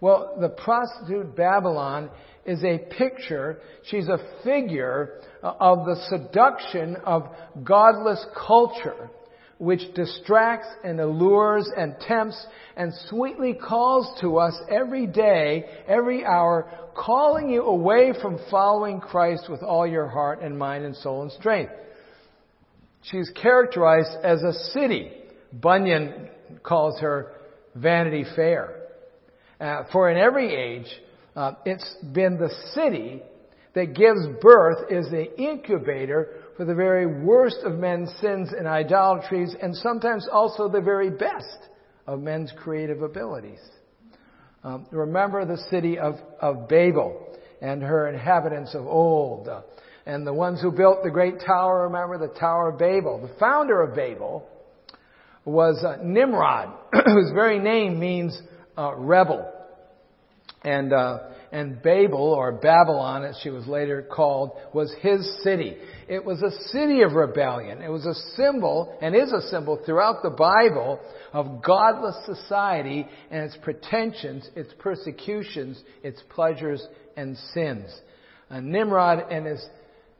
Well, 0.00 0.36
the 0.40 0.48
prostitute 0.48 1.36
Babylon 1.36 2.10
is 2.44 2.62
a 2.62 2.78
picture, 2.78 3.58
she's 3.84 4.08
a 4.08 4.18
figure 4.44 5.20
uh, 5.42 5.54
of 5.58 5.86
the 5.86 5.96
seduction 6.08 6.96
of 6.96 7.28
godless 7.62 8.24
culture 8.46 9.10
which 9.58 9.94
distracts 9.94 10.68
and 10.82 11.00
allures 11.00 11.70
and 11.76 11.94
tempts 12.00 12.46
and 12.76 12.92
sweetly 13.08 13.54
calls 13.54 14.20
to 14.20 14.38
us 14.38 14.54
every 14.68 15.06
day, 15.06 15.64
every 15.86 16.24
hour, 16.24 16.68
calling 16.94 17.48
you 17.48 17.62
away 17.62 18.12
from 18.20 18.38
following 18.50 19.00
Christ 19.00 19.48
with 19.48 19.62
all 19.62 19.86
your 19.86 20.08
heart 20.08 20.42
and 20.42 20.58
mind 20.58 20.84
and 20.84 20.96
soul 20.96 21.22
and 21.22 21.32
strength. 21.32 21.72
She's 23.02 23.30
characterized 23.40 24.16
as 24.22 24.42
a 24.42 24.52
city. 24.72 25.12
Bunyan 25.52 26.28
calls 26.62 27.00
her 27.00 27.32
Vanity 27.74 28.24
Fair. 28.34 28.83
Uh, 29.60 29.84
for 29.92 30.10
in 30.10 30.16
every 30.16 30.54
age, 30.54 30.86
uh, 31.36 31.52
it's 31.64 31.96
been 32.12 32.38
the 32.38 32.50
city 32.74 33.22
that 33.74 33.94
gives 33.94 34.26
birth, 34.40 34.90
is 34.90 35.10
the 35.10 35.36
incubator 35.40 36.28
for 36.56 36.64
the 36.64 36.74
very 36.74 37.06
worst 37.06 37.58
of 37.64 37.74
men's 37.74 38.10
sins 38.20 38.52
and 38.56 38.68
idolatries, 38.68 39.54
and 39.60 39.74
sometimes 39.76 40.28
also 40.30 40.68
the 40.68 40.80
very 40.80 41.10
best 41.10 41.58
of 42.06 42.20
men's 42.20 42.52
creative 42.56 43.02
abilities. 43.02 43.58
Um, 44.62 44.86
remember 44.90 45.44
the 45.44 45.58
city 45.70 45.98
of, 45.98 46.14
of 46.40 46.68
Babel 46.68 47.36
and 47.60 47.82
her 47.82 48.08
inhabitants 48.08 48.74
of 48.74 48.86
old. 48.86 49.48
Uh, 49.48 49.62
and 50.06 50.26
the 50.26 50.32
ones 50.32 50.60
who 50.60 50.70
built 50.70 51.02
the 51.02 51.10
great 51.10 51.40
tower, 51.44 51.88
remember 51.88 52.18
the 52.18 52.32
Tower 52.38 52.70
of 52.70 52.78
Babel. 52.78 53.26
The 53.26 53.38
founder 53.38 53.82
of 53.82 53.94
Babel 53.94 54.46
was 55.44 55.82
uh, 55.84 55.96
Nimrod, 56.02 56.72
whose 57.06 57.30
very 57.34 57.58
name 57.58 57.98
means 57.98 58.40
uh, 58.76 58.94
rebel. 58.94 59.50
And 60.62 60.92
uh, 60.92 61.18
and 61.54 61.80
Babel, 61.80 62.34
or 62.34 62.50
Babylon 62.50 63.24
as 63.24 63.38
she 63.40 63.48
was 63.48 63.64
later 63.68 64.02
called, 64.02 64.58
was 64.72 64.92
his 65.00 65.42
city. 65.44 65.76
It 66.08 66.24
was 66.24 66.42
a 66.42 66.50
city 66.70 67.02
of 67.02 67.12
rebellion. 67.12 67.80
It 67.80 67.90
was 67.90 68.06
a 68.06 68.14
symbol, 68.34 68.98
and 69.00 69.14
is 69.14 69.32
a 69.32 69.48
symbol 69.50 69.80
throughout 69.86 70.24
the 70.24 70.30
Bible, 70.30 70.98
of 71.32 71.62
godless 71.62 72.16
society 72.26 73.06
and 73.30 73.44
its 73.44 73.56
pretensions, 73.62 74.50
its 74.56 74.72
persecutions, 74.80 75.80
its 76.02 76.20
pleasures 76.30 76.84
and 77.16 77.36
sins. 77.54 77.86
Uh, 78.50 78.58
Nimrod 78.58 79.30
and 79.30 79.46
his, 79.46 79.64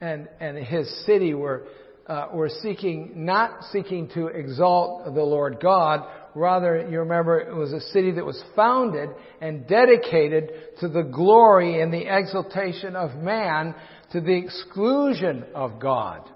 and, 0.01 0.29
and 0.39 0.57
his 0.57 1.05
city 1.05 1.35
were, 1.35 1.67
uh, 2.07 2.29
were 2.33 2.51
seeking, 2.63 3.25
not 3.25 3.65
seeking 3.73 4.09
to 4.11 4.29
exalt 4.29 5.07
the 5.07 5.23
Lord 5.23 5.59
God, 5.61 6.07
Rather, 6.35 6.87
you 6.91 6.99
remember 6.99 7.39
it 7.39 7.55
was 7.55 7.73
a 7.73 7.81
city 7.81 8.11
that 8.13 8.25
was 8.25 8.43
founded 8.57 9.11
and 9.41 9.67
dedicated 9.67 10.51
to 10.81 10.89
the 10.89 11.03
glory 11.03 11.81
and 11.81 11.93
the 11.93 12.07
exaltation 12.09 12.97
of 12.97 13.15
man 13.17 13.75
to 14.13 14.21
the 14.21 14.37
exclusion 14.37 15.45
of 15.55 15.79
God. 15.81 16.29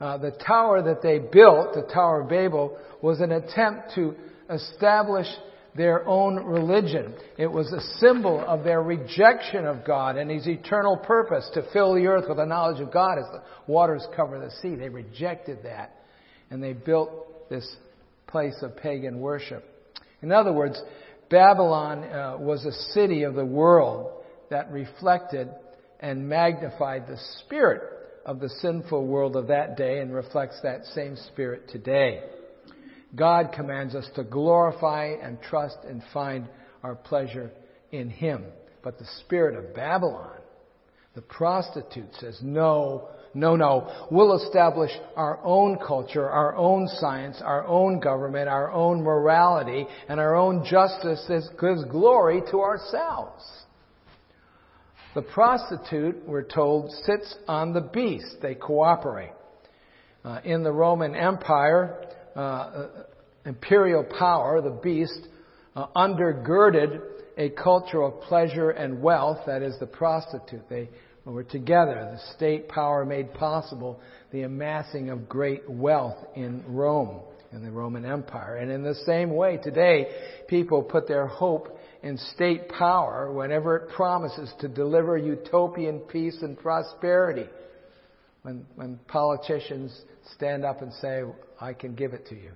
Uh, 0.00 0.18
the 0.18 0.32
tower 0.32 0.82
that 0.82 1.02
they 1.02 1.18
built, 1.18 1.74
the 1.74 1.88
Tower 1.92 2.22
of 2.22 2.28
Babel, 2.28 2.76
was 3.00 3.20
an 3.20 3.32
attempt 3.32 3.94
to 3.94 4.14
establish 4.50 5.26
their 5.76 6.06
own 6.06 6.36
religion. 6.36 7.14
It 7.36 7.46
was 7.46 7.72
a 7.72 7.80
symbol 7.98 8.44
of 8.46 8.64
their 8.64 8.82
rejection 8.82 9.66
of 9.66 9.84
God 9.84 10.16
and 10.16 10.30
His 10.30 10.46
eternal 10.46 10.96
purpose 10.96 11.48
to 11.54 11.66
fill 11.72 11.94
the 11.94 12.06
earth 12.06 12.24
with 12.28 12.38
the 12.38 12.44
knowledge 12.44 12.80
of 12.80 12.92
God 12.92 13.18
as 13.18 13.24
the 13.32 13.42
waters 13.66 14.06
cover 14.14 14.38
the 14.38 14.50
sea. 14.62 14.74
They 14.74 14.88
rejected 14.88 15.58
that. 15.64 15.96
And 16.50 16.62
they 16.62 16.72
built 16.72 17.48
this 17.48 17.76
place 18.34 18.56
of 18.62 18.76
pagan 18.76 19.20
worship. 19.20 19.64
In 20.20 20.32
other 20.32 20.52
words, 20.52 20.82
Babylon 21.30 22.02
uh, 22.02 22.36
was 22.36 22.64
a 22.64 22.72
city 22.92 23.22
of 23.22 23.36
the 23.36 23.44
world 23.44 24.10
that 24.50 24.72
reflected 24.72 25.48
and 26.00 26.28
magnified 26.28 27.06
the 27.06 27.20
spirit 27.38 27.80
of 28.26 28.40
the 28.40 28.48
sinful 28.48 29.06
world 29.06 29.36
of 29.36 29.46
that 29.46 29.76
day 29.76 30.00
and 30.00 30.12
reflects 30.12 30.58
that 30.64 30.84
same 30.86 31.16
spirit 31.28 31.68
today. 31.68 32.24
God 33.14 33.52
commands 33.54 33.94
us 33.94 34.08
to 34.16 34.24
glorify 34.24 35.14
and 35.22 35.40
trust 35.40 35.78
and 35.88 36.02
find 36.12 36.48
our 36.82 36.96
pleasure 36.96 37.52
in 37.92 38.10
him. 38.10 38.46
But 38.82 38.98
the 38.98 39.06
spirit 39.20 39.56
of 39.56 39.76
Babylon, 39.76 40.40
the 41.14 41.22
prostitute, 41.22 42.12
says, 42.18 42.40
no, 42.42 43.10
no, 43.34 43.56
no. 43.56 44.06
We'll 44.10 44.36
establish 44.36 44.92
our 45.16 45.40
own 45.42 45.78
culture, 45.84 46.28
our 46.28 46.54
own 46.56 46.88
science, 47.00 47.42
our 47.44 47.66
own 47.66 47.98
government, 47.98 48.48
our 48.48 48.70
own 48.70 49.02
morality, 49.02 49.86
and 50.08 50.20
our 50.20 50.36
own 50.36 50.64
justice 50.64 51.24
that 51.28 51.42
gives 51.60 51.84
glory 51.90 52.42
to 52.52 52.60
ourselves. 52.60 53.42
The 55.14 55.22
prostitute, 55.22 56.26
we're 56.26 56.44
told, 56.44 56.90
sits 57.04 57.34
on 57.48 57.72
the 57.72 57.80
beast. 57.80 58.36
They 58.40 58.54
cooperate. 58.54 59.32
Uh, 60.24 60.40
in 60.44 60.62
the 60.62 60.72
Roman 60.72 61.14
Empire, 61.14 62.06
uh, 62.34 62.40
uh 62.40 62.88
imperial 63.44 64.04
power, 64.18 64.62
the 64.62 64.70
beast, 64.70 65.28
uh, 65.76 65.86
undergirded 65.94 67.00
a 67.36 67.50
culture 67.50 68.02
of 68.02 68.20
pleasure 68.22 68.70
and 68.70 69.02
wealth, 69.02 69.38
that 69.46 69.62
is 69.62 69.78
the 69.80 69.86
prostitute. 69.86 70.68
They 70.68 70.88
were 71.32 71.44
together. 71.44 72.10
The 72.12 72.34
state 72.34 72.68
power 72.68 73.04
made 73.04 73.32
possible 73.34 74.00
the 74.30 74.42
amassing 74.42 75.10
of 75.10 75.28
great 75.28 75.68
wealth 75.68 76.18
in 76.34 76.62
Rome, 76.66 77.20
in 77.52 77.64
the 77.64 77.70
Roman 77.70 78.04
Empire. 78.04 78.56
And 78.56 78.70
in 78.70 78.82
the 78.82 78.94
same 79.06 79.34
way, 79.34 79.58
today, 79.62 80.08
people 80.48 80.82
put 80.82 81.08
their 81.08 81.26
hope 81.26 81.78
in 82.02 82.18
state 82.34 82.68
power 82.68 83.32
whenever 83.32 83.76
it 83.76 83.88
promises 83.94 84.52
to 84.60 84.68
deliver 84.68 85.16
utopian 85.16 86.00
peace 86.00 86.36
and 86.42 86.58
prosperity. 86.58 87.48
When, 88.42 88.66
when 88.74 88.98
politicians 89.08 89.98
stand 90.34 90.66
up 90.66 90.82
and 90.82 90.92
say, 91.00 91.22
I 91.58 91.72
can 91.72 91.94
give 91.94 92.12
it 92.12 92.26
to 92.26 92.34
you. 92.34 92.50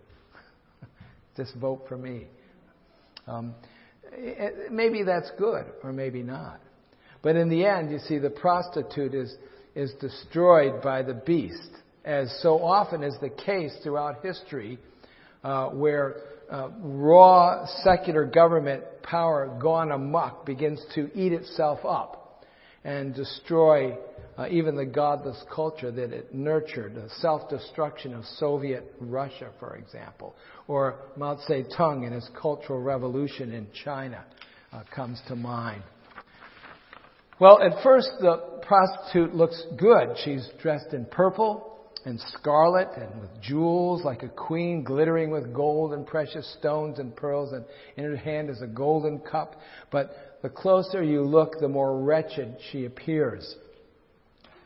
Just 1.36 1.54
vote 1.56 1.86
for 1.88 1.96
me. 1.96 2.26
Um, 3.26 3.54
it, 4.12 4.70
maybe 4.70 5.02
that's 5.02 5.30
good, 5.38 5.64
or 5.82 5.92
maybe 5.94 6.22
not. 6.22 6.60
But 7.22 7.36
in 7.36 7.48
the 7.48 7.64
end, 7.64 7.90
you 7.90 7.98
see, 7.98 8.18
the 8.18 8.30
prostitute 8.30 9.14
is, 9.14 9.34
is 9.74 9.92
destroyed 10.00 10.82
by 10.82 11.02
the 11.02 11.14
beast, 11.14 11.70
as 12.04 12.32
so 12.42 12.62
often 12.62 13.02
is 13.02 13.16
the 13.20 13.30
case 13.30 13.74
throughout 13.82 14.22
history, 14.24 14.78
uh, 15.42 15.68
where 15.70 16.16
uh, 16.50 16.70
raw 16.80 17.66
secular 17.82 18.24
government 18.24 18.82
power 19.02 19.58
gone 19.60 19.92
amok 19.92 20.46
begins 20.46 20.80
to 20.94 21.10
eat 21.14 21.32
itself 21.32 21.80
up 21.84 22.44
and 22.84 23.14
destroy 23.14 23.96
uh, 24.38 24.46
even 24.48 24.76
the 24.76 24.86
godless 24.86 25.42
culture 25.52 25.90
that 25.90 26.12
it 26.12 26.32
nurtured, 26.34 26.94
the 26.94 27.08
self-destruction 27.20 28.14
of 28.14 28.24
Soviet 28.38 28.94
Russia, 29.00 29.50
for 29.58 29.76
example, 29.76 30.34
or 30.68 31.00
Mao 31.16 31.36
Zedong 31.48 32.04
and 32.04 32.14
his 32.14 32.28
Cultural 32.40 32.80
Revolution 32.80 33.52
in 33.52 33.66
China 33.84 34.24
uh, 34.72 34.84
comes 34.94 35.20
to 35.26 35.34
mind. 35.34 35.82
Well, 37.40 37.62
at 37.62 37.82
first 37.84 38.10
the 38.20 38.60
prostitute 38.62 39.32
looks 39.34 39.62
good. 39.78 40.16
She's 40.24 40.48
dressed 40.60 40.92
in 40.92 41.04
purple 41.04 41.78
and 42.04 42.20
scarlet 42.38 42.88
and 42.96 43.20
with 43.20 43.30
jewels 43.40 44.04
like 44.04 44.24
a 44.24 44.28
queen 44.28 44.82
glittering 44.82 45.30
with 45.30 45.54
gold 45.54 45.92
and 45.92 46.04
precious 46.04 46.52
stones 46.58 46.98
and 46.98 47.14
pearls 47.14 47.52
and 47.52 47.64
in 47.96 48.04
her 48.04 48.16
hand 48.16 48.50
is 48.50 48.60
a 48.60 48.66
golden 48.66 49.20
cup. 49.20 49.54
But 49.92 50.38
the 50.42 50.48
closer 50.48 51.02
you 51.02 51.22
look, 51.22 51.60
the 51.60 51.68
more 51.68 52.00
wretched 52.00 52.56
she 52.72 52.86
appears. 52.86 53.54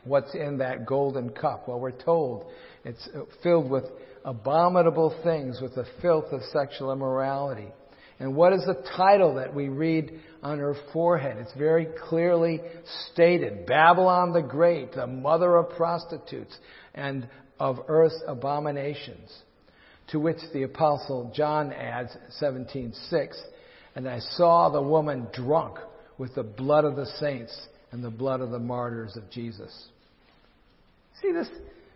What's 0.03 0.33
in 0.33 0.57
that 0.57 0.87
golden 0.87 1.29
cup? 1.29 1.67
Well, 1.67 1.79
we're 1.79 1.91
told 1.91 2.51
it's 2.83 3.07
filled 3.43 3.69
with 3.69 3.85
abominable 4.25 5.15
things, 5.23 5.61
with 5.61 5.75
the 5.75 5.85
filth 6.01 6.31
of 6.31 6.41
sexual 6.51 6.91
immorality. 6.91 7.71
And 8.23 8.37
what 8.37 8.53
is 8.53 8.63
the 8.65 8.81
title 8.95 9.35
that 9.35 9.53
we 9.53 9.67
read 9.67 10.17
on 10.41 10.57
her 10.59 10.75
forehead? 10.93 11.35
It's 11.39 11.51
very 11.57 11.89
clearly 12.07 12.61
stated 13.11 13.65
Babylon 13.65 14.31
the 14.31 14.41
Great, 14.41 14.93
the 14.93 15.07
mother 15.07 15.57
of 15.57 15.75
prostitutes 15.75 16.57
and 16.95 17.27
of 17.59 17.79
earth's 17.89 18.23
abominations. 18.25 19.29
To 20.11 20.21
which 20.21 20.37
the 20.53 20.63
apostle 20.63 21.33
John 21.35 21.73
adds 21.73 22.15
17:6, 22.41 23.41
and 23.93 24.07
I 24.07 24.19
saw 24.19 24.69
the 24.69 24.81
woman 24.81 25.27
drunk 25.33 25.77
with 26.17 26.33
the 26.33 26.43
blood 26.43 26.85
of 26.85 26.95
the 26.95 27.07
saints 27.19 27.67
and 27.91 28.01
the 28.01 28.09
blood 28.09 28.39
of 28.39 28.51
the 28.51 28.59
martyrs 28.59 29.17
of 29.17 29.29
Jesus. 29.31 29.89
See 31.21 31.33
this 31.33 31.49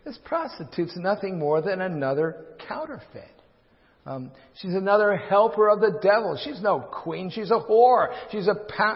this 0.04 0.18
prostitute's 0.26 0.98
nothing 0.98 1.40
more 1.40 1.62
than 1.62 1.80
another 1.80 2.48
counterfeit. 2.68 3.37
Um, 4.08 4.32
she's 4.62 4.74
another 4.74 5.18
helper 5.18 5.68
of 5.68 5.82
the 5.82 6.00
devil. 6.02 6.40
She's 6.42 6.62
no 6.62 6.80
queen. 6.80 7.30
She's 7.30 7.52
a 7.52 7.60
whore. 7.60 8.08
She's 8.32 8.48
a, 8.48 8.56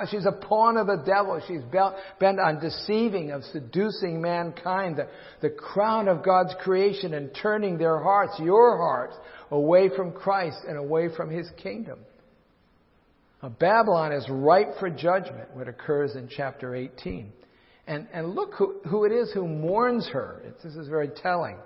she's 0.09 0.25
a 0.25 0.31
pawn 0.31 0.77
of 0.77 0.87
the 0.87 1.03
devil. 1.05 1.41
She's 1.45 1.61
bent 2.17 2.39
on 2.39 2.61
deceiving, 2.61 3.31
of 3.31 3.43
seducing 3.51 4.21
mankind, 4.21 4.95
the, 4.95 5.09
the 5.41 5.49
crown 5.49 6.07
of 6.07 6.23
God's 6.23 6.55
creation, 6.63 7.13
and 7.13 7.29
turning 7.41 7.77
their 7.77 7.99
hearts, 8.01 8.39
your 8.39 8.77
hearts, 8.77 9.17
away 9.51 9.89
from 9.93 10.13
Christ 10.13 10.59
and 10.65 10.77
away 10.77 11.09
from 11.13 11.29
His 11.29 11.49
kingdom. 11.61 11.99
Now, 13.43 13.49
Babylon 13.49 14.13
is 14.13 14.25
ripe 14.29 14.79
for 14.79 14.89
judgment, 14.89 15.49
what 15.53 15.67
occurs 15.67 16.15
in 16.15 16.29
chapter 16.29 16.73
18. 16.73 17.33
And, 17.85 18.07
and 18.13 18.33
look 18.33 18.53
who, 18.53 18.79
who 18.87 19.03
it 19.03 19.11
is 19.11 19.29
who 19.33 19.45
mourns 19.45 20.07
her. 20.13 20.41
This 20.63 20.75
is 20.75 20.87
very 20.87 21.09
telling. 21.09 21.57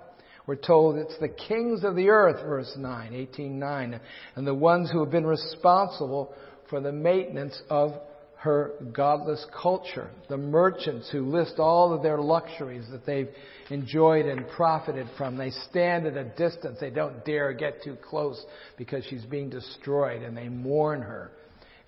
We're 0.46 0.56
told 0.56 0.96
it's 0.96 1.18
the 1.18 1.28
kings 1.28 1.82
of 1.82 1.96
the 1.96 2.08
earth, 2.08 2.44
verse 2.44 2.72
9, 2.76 3.12
18.9, 3.12 4.00
and 4.36 4.46
the 4.46 4.54
ones 4.54 4.90
who 4.90 5.00
have 5.00 5.10
been 5.10 5.26
responsible 5.26 6.32
for 6.70 6.80
the 6.80 6.92
maintenance 6.92 7.60
of 7.68 7.92
her 8.36 8.72
godless 8.92 9.44
culture. 9.60 10.08
The 10.28 10.36
merchants 10.36 11.08
who 11.10 11.26
list 11.26 11.54
all 11.58 11.92
of 11.92 12.02
their 12.02 12.18
luxuries 12.18 12.84
that 12.92 13.04
they've 13.04 13.30
enjoyed 13.70 14.26
and 14.26 14.46
profited 14.48 15.08
from. 15.18 15.36
They 15.36 15.50
stand 15.50 16.06
at 16.06 16.16
a 16.16 16.24
distance. 16.24 16.78
They 16.80 16.90
don't 16.90 17.24
dare 17.24 17.52
get 17.52 17.82
too 17.82 17.96
close 18.08 18.44
because 18.76 19.04
she's 19.06 19.24
being 19.24 19.50
destroyed 19.50 20.22
and 20.22 20.36
they 20.36 20.48
mourn 20.48 21.02
her. 21.02 21.32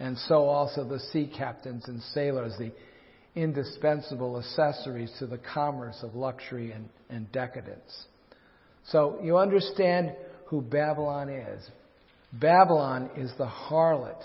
And 0.00 0.18
so 0.18 0.46
also 0.46 0.84
the 0.84 1.00
sea 1.12 1.30
captains 1.36 1.84
and 1.86 2.02
sailors, 2.14 2.54
the 2.58 2.72
indispensable 3.36 4.38
accessories 4.38 5.12
to 5.20 5.26
the 5.26 5.38
commerce 5.38 6.00
of 6.02 6.16
luxury 6.16 6.72
and, 6.72 6.88
and 7.08 7.30
decadence. 7.30 8.06
So 8.90 9.18
you 9.22 9.36
understand 9.36 10.14
who 10.46 10.62
Babylon 10.62 11.28
is. 11.28 11.62
Babylon 12.32 13.10
is 13.16 13.30
the 13.38 13.46
harlot, 13.46 14.22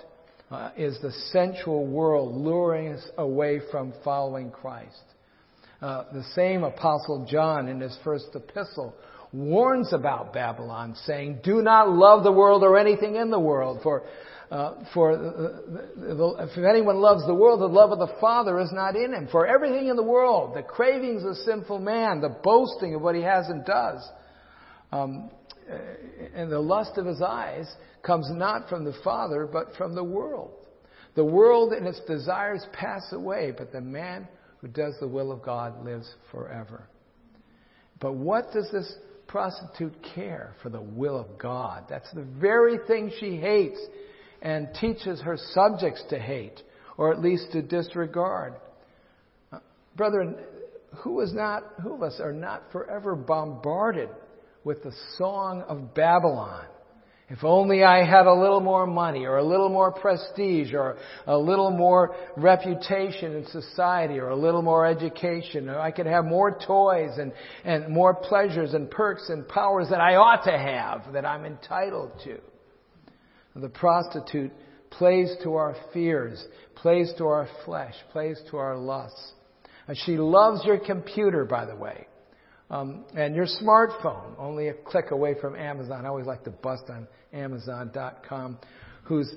uh, 0.51 0.71
is 0.77 0.97
the 1.01 1.11
sensual 1.31 1.85
world 1.85 2.35
luring 2.35 2.93
us 2.93 3.05
away 3.17 3.61
from 3.71 3.93
following 4.03 4.51
Christ. 4.51 5.03
Uh, 5.81 6.05
the 6.13 6.23
same 6.35 6.63
Apostle 6.63 7.27
John 7.29 7.67
in 7.67 7.81
his 7.81 7.97
first 8.03 8.27
epistle 8.35 8.95
warns 9.33 9.91
about 9.91 10.31
Babylon, 10.31 10.95
saying, 11.05 11.39
Do 11.43 11.61
not 11.61 11.89
love 11.89 12.23
the 12.23 12.31
world 12.31 12.63
or 12.63 12.77
anything 12.77 13.15
in 13.15 13.31
the 13.31 13.39
world, 13.39 13.79
for 13.83 14.03
uh, 14.51 14.85
for 14.93 15.17
the, 15.17 16.13
the, 16.13 16.35
if 16.41 16.57
anyone 16.63 16.97
loves 16.97 17.25
the 17.25 17.33
world, 17.33 17.59
the 17.59 17.65
love 17.65 17.91
of 17.91 17.97
the 17.97 18.13
Father 18.21 18.59
is 18.59 18.71
not 18.71 18.95
in 18.95 19.11
him. 19.11 19.27
For 19.31 19.47
everything 19.47 19.87
in 19.87 19.95
the 19.95 20.03
world, 20.03 20.55
the 20.55 20.61
cravings 20.61 21.23
of 21.23 21.35
sinful 21.37 21.79
man, 21.79 22.21
the 22.21 22.29
boasting 22.29 22.93
of 22.93 23.01
what 23.01 23.15
he 23.15 23.23
has 23.23 23.47
and 23.47 23.65
does, 23.65 24.07
um, 24.93 25.31
and 26.35 26.51
the 26.51 26.59
lust 26.59 26.97
of 26.97 27.05
his 27.05 27.21
eyes 27.21 27.67
comes 28.03 28.29
not 28.31 28.69
from 28.69 28.83
the 28.83 28.93
Father, 29.03 29.47
but 29.51 29.75
from 29.75 29.95
the 29.95 30.03
world. 30.03 30.51
The 31.15 31.25
world 31.25 31.73
and 31.73 31.87
its 31.87 32.01
desires 32.01 32.63
pass 32.73 33.11
away, 33.11 33.53
but 33.57 33.71
the 33.71 33.81
man 33.81 34.27
who 34.59 34.67
does 34.67 34.93
the 34.99 35.07
will 35.07 35.31
of 35.31 35.41
God 35.41 35.83
lives 35.83 36.13
forever. 36.31 36.87
But 37.99 38.13
what 38.13 38.51
does 38.51 38.69
this 38.71 38.93
prostitute 39.27 39.95
care 40.13 40.53
for 40.61 40.69
the 40.69 40.81
will 40.81 41.17
of 41.19 41.39
God? 41.39 41.85
That's 41.89 42.11
the 42.13 42.27
very 42.39 42.77
thing 42.85 43.11
she 43.19 43.37
hates 43.37 43.79
and 44.41 44.67
teaches 44.79 45.21
her 45.21 45.37
subjects 45.53 46.03
to 46.09 46.19
hate, 46.19 46.61
or 46.97 47.11
at 47.11 47.21
least 47.21 47.51
to 47.53 47.61
disregard. 47.61 48.55
Uh, 49.51 49.59
brethren, 49.95 50.35
who 50.97 51.21
is 51.21 51.33
not, 51.33 51.63
who 51.81 51.93
of 51.93 52.03
us 52.03 52.19
are 52.19 52.33
not 52.33 52.63
forever 52.71 53.15
bombarded 53.15 54.09
with 54.63 54.83
the 54.83 54.93
song 55.17 55.61
of 55.67 55.93
Babylon. 55.93 56.65
If 57.29 57.43
only 57.43 57.83
I 57.83 58.05
had 58.05 58.27
a 58.27 58.33
little 58.33 58.59
more 58.59 58.85
money 58.85 59.25
or 59.25 59.37
a 59.37 59.43
little 59.43 59.69
more 59.69 59.91
prestige 59.91 60.73
or 60.73 60.97
a 61.25 61.37
little 61.37 61.71
more 61.71 62.15
reputation 62.35 63.33
in 63.35 63.47
society 63.47 64.19
or 64.19 64.29
a 64.29 64.35
little 64.35 64.61
more 64.61 64.85
education 64.85 65.69
or 65.69 65.79
I 65.79 65.91
could 65.91 66.05
have 66.05 66.25
more 66.25 66.59
toys 66.67 67.17
and, 67.17 67.31
and 67.63 67.91
more 67.91 68.13
pleasures 68.13 68.73
and 68.73 68.91
perks 68.91 69.29
and 69.29 69.47
powers 69.47 69.87
that 69.89 70.01
I 70.01 70.15
ought 70.15 70.43
to 70.43 70.57
have, 70.57 71.13
that 71.13 71.25
I'm 71.25 71.45
entitled 71.45 72.11
to. 72.25 72.39
The 73.55 73.69
prostitute 73.69 74.51
plays 74.89 75.33
to 75.43 75.55
our 75.55 75.75
fears, 75.93 76.45
plays 76.75 77.11
to 77.17 77.25
our 77.25 77.47
flesh, 77.65 77.95
plays 78.11 78.39
to 78.51 78.57
our 78.57 78.77
lusts. 78.77 79.33
And 79.87 79.97
she 80.05 80.17
loves 80.17 80.63
your 80.65 80.77
computer, 80.77 81.45
by 81.45 81.65
the 81.65 81.75
way. 81.75 82.07
Um, 82.69 83.05
and 83.15 83.35
your 83.35 83.45
smartphone, 83.45 84.33
only 84.39 84.69
a 84.69 84.73
click 84.73 85.11
away 85.11 85.35
from 85.39 85.55
Amazon. 85.55 86.05
I 86.05 86.09
always 86.09 86.25
like 86.25 86.43
to 86.45 86.49
bust 86.49 86.83
on 86.89 87.07
Amazon.com, 87.33 88.57
whose 89.03 89.33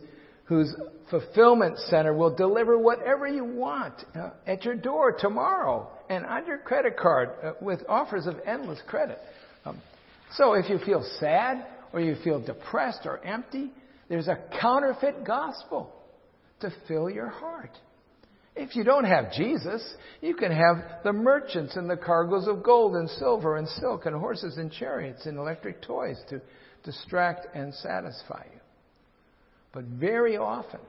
whose 0.46 0.74
fulfillment 1.10 1.76
center 1.90 2.14
will 2.14 2.34
deliver 2.34 2.78
whatever 2.78 3.26
you 3.26 3.44
want 3.44 3.94
uh, 4.14 4.30
at 4.46 4.64
your 4.64 4.76
door 4.76 5.12
tomorrow 5.12 5.90
and 6.08 6.24
on 6.24 6.46
your 6.46 6.58
credit 6.58 6.96
card 6.96 7.30
uh, 7.42 7.52
with 7.60 7.80
offers 7.88 8.26
of 8.26 8.36
endless 8.46 8.78
credit. 8.86 9.18
Um, 9.64 9.80
so 10.34 10.52
if 10.54 10.70
you 10.70 10.78
feel 10.84 11.04
sad 11.18 11.66
or 11.92 12.00
you 12.00 12.16
feel 12.22 12.40
depressed 12.40 13.00
or 13.04 13.24
empty, 13.24 13.72
there's 14.08 14.28
a 14.28 14.38
counterfeit 14.60 15.24
gospel 15.24 15.92
to 16.60 16.72
fill 16.86 17.10
your 17.10 17.28
heart. 17.28 17.76
If 18.56 18.74
you 18.74 18.84
don't 18.84 19.04
have 19.04 19.32
Jesus, 19.32 19.84
you 20.22 20.34
can 20.34 20.50
have 20.50 21.02
the 21.04 21.12
merchants 21.12 21.76
and 21.76 21.88
the 21.88 21.96
cargoes 21.96 22.48
of 22.48 22.62
gold 22.62 22.96
and 22.96 23.08
silver 23.10 23.56
and 23.56 23.68
silk 23.68 24.06
and 24.06 24.16
horses 24.16 24.56
and 24.56 24.72
chariots 24.72 25.26
and 25.26 25.36
electric 25.36 25.82
toys 25.82 26.16
to 26.30 26.40
distract 26.82 27.54
and 27.54 27.74
satisfy 27.74 28.44
you. 28.52 28.60
But 29.72 29.84
very 29.84 30.38
often, 30.38 30.80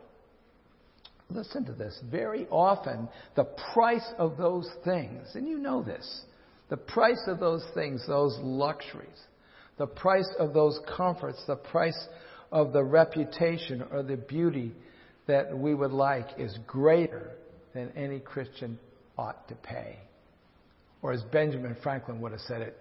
listen 1.29 1.65
to 1.65 1.73
this, 1.73 1.99
very 2.09 2.47
often 2.49 3.09
the 3.35 3.47
price 3.73 4.13
of 4.17 4.37
those 4.37 4.69
things, 4.85 5.27
and 5.35 5.45
you 5.45 5.57
know 5.57 5.83
this, 5.83 6.21
the 6.69 6.77
price 6.77 7.21
of 7.27 7.41
those 7.41 7.65
things, 7.73 8.01
those 8.07 8.37
luxuries, 8.41 9.21
the 9.77 9.87
price 9.87 10.29
of 10.39 10.53
those 10.53 10.79
comforts, 10.95 11.43
the 11.47 11.57
price 11.57 12.07
of 12.49 12.71
the 12.71 12.83
reputation 12.83 13.83
or 13.91 14.03
the 14.03 14.15
beauty 14.15 14.71
that 15.27 15.57
we 15.57 15.73
would 15.73 15.91
like 15.91 16.27
is 16.37 16.57
greater 16.65 17.31
than 17.77 17.91
any 17.95 18.19
Christian 18.19 18.79
ought 19.17 19.47
to 19.47 19.55
pay. 19.55 19.99
Or 21.01 21.13
as 21.13 21.21
Benjamin 21.31 21.75
Franklin 21.83 22.19
would 22.21 22.31
have 22.31 22.41
said 22.41 22.61
it, 22.61 22.77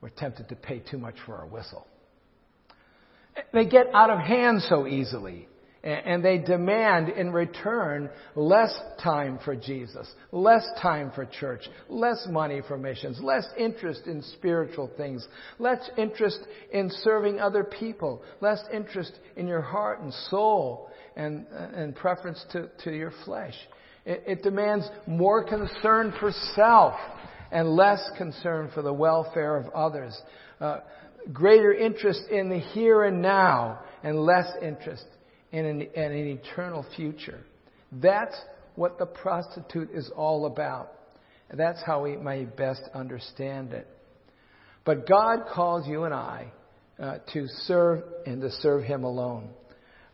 we're 0.00 0.08
tempted 0.10 0.48
to 0.48 0.56
pay 0.56 0.78
too 0.80 0.98
much 0.98 1.16
for 1.26 1.36
our 1.36 1.46
whistle. 1.46 1.86
They 3.52 3.66
get 3.66 3.86
out 3.94 4.10
of 4.10 4.18
hand 4.18 4.62
so 4.62 4.86
easily. 4.86 5.48
And 5.84 6.24
they 6.24 6.38
demand 6.38 7.08
in 7.08 7.32
return 7.32 8.10
less 8.34 8.76
time 9.00 9.38
for 9.44 9.54
Jesus, 9.54 10.12
less 10.32 10.66
time 10.82 11.12
for 11.14 11.24
church, 11.24 11.68
less 11.88 12.26
money 12.28 12.62
for 12.66 12.76
missions, 12.76 13.20
less 13.22 13.46
interest 13.56 14.02
in 14.06 14.20
spiritual 14.22 14.90
things, 14.96 15.26
less 15.60 15.78
interest 15.96 16.40
in 16.72 16.90
serving 17.04 17.38
other 17.38 17.62
people, 17.62 18.22
less 18.40 18.60
interest 18.72 19.12
in 19.36 19.46
your 19.46 19.62
heart 19.62 20.00
and 20.00 20.12
soul 20.28 20.90
and, 21.14 21.46
and 21.46 21.94
preference 21.94 22.44
to, 22.50 22.68
to 22.82 22.90
your 22.90 23.12
flesh. 23.24 23.54
It, 24.08 24.22
it 24.26 24.42
demands 24.42 24.88
more 25.06 25.44
concern 25.44 26.14
for 26.18 26.32
self 26.56 26.94
and 27.52 27.68
less 27.68 28.00
concern 28.16 28.70
for 28.74 28.80
the 28.80 28.92
welfare 28.92 29.56
of 29.56 29.68
others. 29.74 30.18
Uh, 30.60 30.78
greater 31.30 31.74
interest 31.74 32.22
in 32.30 32.48
the 32.48 32.58
here 32.58 33.04
and 33.04 33.20
now 33.20 33.80
and 34.02 34.18
less 34.18 34.50
interest 34.62 35.04
in 35.52 35.66
an, 35.66 35.82
in 35.82 36.02
an 36.02 36.40
eternal 36.42 36.86
future. 36.96 37.40
That's 37.92 38.34
what 38.76 38.98
the 38.98 39.04
prostitute 39.06 39.90
is 39.92 40.10
all 40.16 40.46
about. 40.46 40.92
That's 41.52 41.82
how 41.84 42.02
we 42.02 42.16
may 42.16 42.44
best 42.44 42.82
understand 42.94 43.72
it. 43.74 43.86
But 44.84 45.06
God 45.06 45.40
calls 45.52 45.86
you 45.86 46.04
and 46.04 46.14
I 46.14 46.50
uh, 46.98 47.18
to 47.34 47.46
serve 47.66 48.04
and 48.24 48.40
to 48.40 48.50
serve 48.50 48.84
Him 48.84 49.04
alone. 49.04 49.50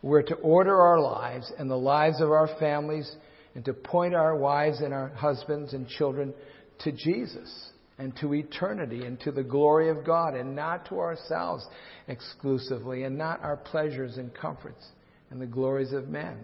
We're 0.03 0.23
to 0.23 0.35
order 0.37 0.81
our 0.81 1.01
lives 1.01 1.51
and 1.59 1.71
the 1.71 1.77
lives 1.77 2.21
of 2.21 2.31
our 2.31 2.49
families 2.59 3.11
and 3.55 3.65
to 3.65 3.73
point 3.73 4.15
our 4.15 4.37
wives 4.37 4.81
and 4.81 4.93
our 4.93 5.09
husbands 5.11 5.73
and 5.73 5.89
children 5.89 6.35
to 6.81 6.93
Jesus 6.93 7.71
and 7.99 8.17
to 8.17 8.35
eternity 8.35 9.05
and 9.05 9.21
to 9.21 9.31
the 9.31 9.43
glory 9.43 9.89
of 9.89 10.05
God 10.05 10.35
and 10.35 10.57
not 10.57 10.89
to 10.89 10.99
ourselves 10.99 11.65
exclusively 12.09 13.05
and 13.05 13.17
not 13.17 13.43
our 13.43 13.57
pleasures 13.57 14.17
and 14.17 14.35
comforts 14.35 14.85
and 15.31 15.41
the 15.41 15.47
glories 15.47 15.93
of 15.93 16.09
men. 16.09 16.39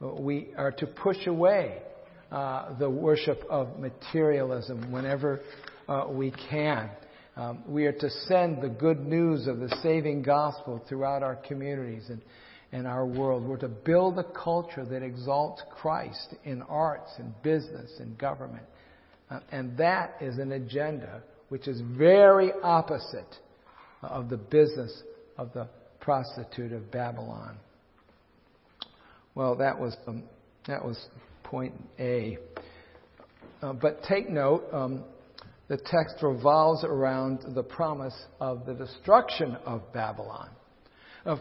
We 0.00 0.48
are 0.56 0.72
to 0.72 0.86
push 0.86 1.26
away 1.26 1.82
uh, 2.30 2.74
the 2.78 2.90
worship 2.90 3.44
of 3.48 3.78
materialism 3.78 4.90
whenever 4.90 5.40
uh, 5.88 6.06
we 6.08 6.32
can. 6.50 6.90
Um, 7.36 7.62
we 7.66 7.84
are 7.86 7.92
to 7.92 8.10
send 8.26 8.62
the 8.62 8.68
good 8.68 9.06
news 9.06 9.46
of 9.46 9.60
the 9.60 9.74
saving 9.82 10.22
gospel 10.22 10.82
throughout 10.88 11.22
our 11.22 11.36
communities 11.36 12.04
and 12.08 12.20
in 12.76 12.84
our 12.84 13.06
world. 13.06 13.42
We're 13.42 13.56
to 13.58 13.68
build 13.68 14.18
a 14.18 14.24
culture 14.24 14.84
that 14.84 15.02
exalts 15.02 15.62
Christ 15.70 16.34
in 16.44 16.60
arts 16.62 17.10
and 17.18 17.32
business 17.42 17.90
and 17.98 18.18
government. 18.18 18.64
Uh, 19.30 19.40
and 19.50 19.76
that 19.78 20.16
is 20.20 20.38
an 20.38 20.52
agenda 20.52 21.22
which 21.48 21.68
is 21.68 21.80
very 21.96 22.52
opposite 22.62 23.34
of 24.02 24.28
the 24.28 24.36
business 24.36 25.02
of 25.38 25.54
the 25.54 25.66
prostitute 26.00 26.72
of 26.72 26.90
Babylon. 26.90 27.56
Well, 29.34 29.56
that 29.56 29.78
was 29.78 29.96
um, 30.06 30.24
that 30.66 30.84
was 30.84 30.98
point 31.44 31.74
A. 31.98 32.36
Uh, 33.62 33.72
but 33.72 34.02
take 34.02 34.28
note, 34.28 34.64
um, 34.72 35.04
the 35.68 35.78
text 35.78 36.22
revolves 36.22 36.84
around 36.84 37.40
the 37.54 37.62
promise 37.62 38.14
of 38.38 38.66
the 38.66 38.74
destruction 38.74 39.56
of 39.64 39.92
Babylon. 39.94 40.50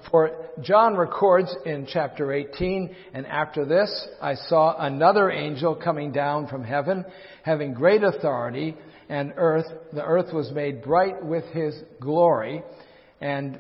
For 0.10 0.32
John 0.62 0.95
records 0.95 1.56
in 1.65 1.86
chapter 1.88 2.34
18, 2.34 2.95
and 3.13 3.28
after 3.28 3.65
this 3.65 4.08
I 4.19 4.34
saw 4.34 4.76
another 4.80 5.30
angel 5.30 5.76
coming 5.76 6.12
down 6.12 6.48
from 6.48 6.63
heaven, 6.63 7.06
having 7.43 7.74
great 7.74 8.04
authority, 8.04 8.76
and 9.10 9.34
earth, 9.38 9.67
the 9.93 10.04
earth 10.04 10.34
was 10.34 10.52
made 10.52 10.82
bright 10.82 11.24
with 11.24 11.45
his 11.45 11.76
glory, 12.00 12.63
and 13.21 13.60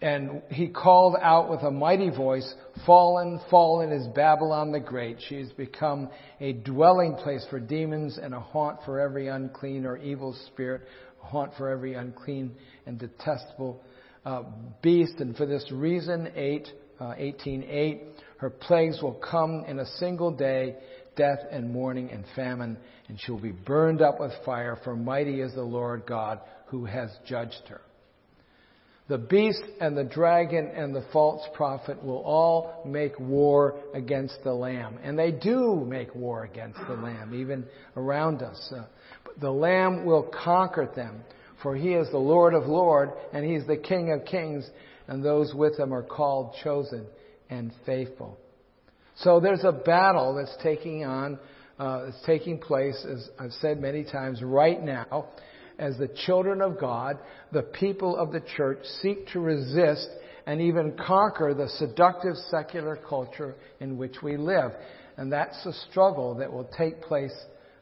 and 0.00 0.42
he 0.50 0.68
called 0.68 1.16
out 1.20 1.50
with 1.50 1.60
a 1.62 1.70
mighty 1.70 2.08
voice, 2.08 2.54
Fallen, 2.86 3.40
fallen 3.50 3.92
is 3.92 4.06
Babylon 4.08 4.72
the 4.72 4.80
Great. 4.80 5.18
She 5.28 5.38
has 5.40 5.50
become 5.52 6.10
a 6.40 6.52
dwelling 6.52 7.14
place 7.16 7.44
for 7.50 7.60
demons 7.60 8.18
and 8.18 8.34
a 8.34 8.40
haunt 8.40 8.78
for 8.84 9.00
every 9.00 9.28
unclean 9.28 9.84
or 9.84 9.96
evil 9.98 10.34
spirit, 10.46 10.82
a 11.22 11.26
haunt 11.26 11.52
for 11.56 11.68
every 11.68 11.94
unclean 11.94 12.54
and 12.86 12.98
detestable 12.98 13.82
uh, 14.24 14.42
beast, 14.82 15.14
and 15.18 15.36
for 15.36 15.46
this 15.46 15.70
reason, 15.70 16.30
8, 16.34 16.68
uh, 17.00 17.04
18.8, 17.04 18.00
her 18.38 18.50
plagues 18.50 19.00
will 19.02 19.14
come 19.14 19.64
in 19.66 19.78
a 19.78 19.86
single 19.98 20.30
day, 20.30 20.76
death 21.16 21.38
and 21.50 21.72
mourning 21.72 22.10
and 22.10 22.24
famine, 22.34 22.76
and 23.08 23.20
she 23.20 23.30
will 23.30 23.40
be 23.40 23.52
burned 23.52 24.02
up 24.02 24.20
with 24.20 24.32
fire, 24.44 24.78
for 24.82 24.96
mighty 24.96 25.40
is 25.40 25.54
the 25.54 25.62
Lord 25.62 26.04
God 26.06 26.40
who 26.66 26.84
has 26.84 27.10
judged 27.26 27.62
her. 27.68 27.80
The 29.06 29.18
beast 29.18 29.62
and 29.82 29.94
the 29.94 30.04
dragon 30.04 30.72
and 30.74 30.94
the 30.96 31.04
false 31.12 31.42
prophet 31.52 32.02
will 32.02 32.22
all 32.22 32.82
make 32.86 33.18
war 33.20 33.78
against 33.92 34.38
the 34.44 34.54
Lamb. 34.54 34.98
And 35.02 35.18
they 35.18 35.30
do 35.30 35.84
make 35.86 36.14
war 36.14 36.44
against 36.44 36.78
the 36.88 36.94
Lamb, 36.94 37.34
even 37.34 37.66
around 37.96 38.42
us. 38.42 38.72
Uh, 38.74 38.84
the 39.42 39.50
Lamb 39.50 40.06
will 40.06 40.22
conquer 40.22 40.90
them. 40.96 41.22
For 41.64 41.74
he 41.74 41.94
is 41.94 42.10
the 42.10 42.18
Lord 42.18 42.52
of 42.52 42.66
lords, 42.66 43.12
and 43.32 43.42
he 43.42 43.54
is 43.54 43.66
the 43.66 43.78
King 43.78 44.12
of 44.12 44.26
kings, 44.26 44.68
and 45.08 45.24
those 45.24 45.54
with 45.54 45.78
him 45.78 45.94
are 45.94 46.02
called, 46.02 46.54
chosen, 46.62 47.06
and 47.48 47.72
faithful. 47.86 48.36
So 49.16 49.40
there's 49.40 49.64
a 49.64 49.72
battle 49.72 50.34
that's 50.34 50.54
taking 50.62 51.06
on, 51.06 51.38
uh, 51.78 52.04
that's 52.04 52.22
taking 52.26 52.58
place, 52.58 53.02
as 53.10 53.30
I've 53.40 53.52
said 53.52 53.80
many 53.80 54.04
times, 54.04 54.42
right 54.42 54.80
now, 54.80 55.28
as 55.78 55.96
the 55.96 56.08
children 56.26 56.60
of 56.60 56.78
God, 56.78 57.18
the 57.50 57.62
people 57.62 58.14
of 58.14 58.30
the 58.30 58.42
church, 58.58 58.84
seek 59.00 59.28
to 59.28 59.40
resist 59.40 60.08
and 60.44 60.60
even 60.60 60.94
conquer 61.06 61.54
the 61.54 61.70
seductive 61.78 62.36
secular 62.50 62.96
culture 63.08 63.54
in 63.80 63.96
which 63.96 64.16
we 64.22 64.36
live. 64.36 64.72
And 65.16 65.32
that's 65.32 65.64
a 65.64 65.72
struggle 65.90 66.34
that 66.34 66.52
will 66.52 66.68
take 66.76 67.00
place 67.00 67.34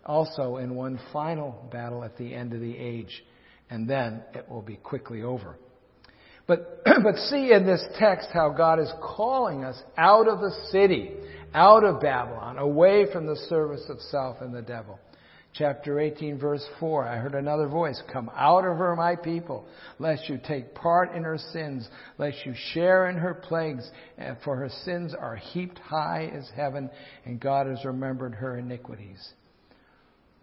also 0.06 0.58
in 0.58 0.76
one 0.76 1.00
final 1.12 1.68
battle 1.72 2.04
at 2.04 2.16
the 2.16 2.32
end 2.32 2.52
of 2.52 2.60
the 2.60 2.78
age 2.78 3.24
and 3.72 3.88
then 3.88 4.22
it 4.34 4.46
will 4.50 4.60
be 4.60 4.76
quickly 4.76 5.22
over. 5.22 5.56
But, 6.46 6.82
but 6.84 7.16
see 7.30 7.52
in 7.52 7.64
this 7.64 7.82
text 7.98 8.28
how 8.30 8.50
God 8.50 8.78
is 8.78 8.92
calling 9.02 9.64
us 9.64 9.82
out 9.96 10.28
of 10.28 10.40
the 10.40 10.54
city, 10.70 11.12
out 11.54 11.82
of 11.82 11.98
Babylon, 11.98 12.58
away 12.58 13.06
from 13.10 13.26
the 13.26 13.36
service 13.48 13.84
of 13.88 13.98
self 14.10 14.42
and 14.42 14.54
the 14.54 14.60
devil. 14.60 15.00
Chapter 15.54 16.00
18 16.00 16.38
verse 16.38 16.64
4, 16.80 17.08
I 17.08 17.16
heard 17.16 17.34
another 17.34 17.66
voice, 17.66 18.00
come 18.12 18.30
out 18.36 18.66
of 18.66 18.76
her, 18.76 18.94
my 18.94 19.16
people, 19.16 19.66
lest 19.98 20.28
you 20.28 20.38
take 20.46 20.74
part 20.74 21.14
in 21.14 21.24
her 21.24 21.38
sins, 21.52 21.88
lest 22.18 22.44
you 22.44 22.52
share 22.74 23.08
in 23.08 23.16
her 23.16 23.32
plagues, 23.32 23.90
for 24.44 24.56
her 24.56 24.70
sins 24.84 25.14
are 25.18 25.36
heaped 25.36 25.78
high 25.78 26.30
as 26.34 26.46
heaven, 26.54 26.90
and 27.24 27.40
God 27.40 27.66
has 27.66 27.82
remembered 27.86 28.34
her 28.34 28.58
iniquities. 28.58 29.32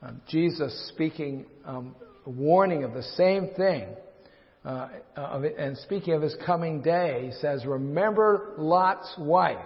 Um, 0.02 0.22
Jesus 0.30 0.92
speaking 0.94 1.46
um, 1.66 1.96
warning 2.26 2.84
of 2.84 2.94
the 2.94 3.04
same 3.04 3.50
thing. 3.56 3.88
Uh, 4.66 4.90
and 5.58 5.78
speaking 5.78 6.14
of 6.14 6.22
his 6.22 6.36
coming 6.46 6.82
day, 6.82 7.28
he 7.28 7.32
says, 7.40 7.66
Remember 7.66 8.54
Lot's 8.58 9.14
wife. 9.18 9.58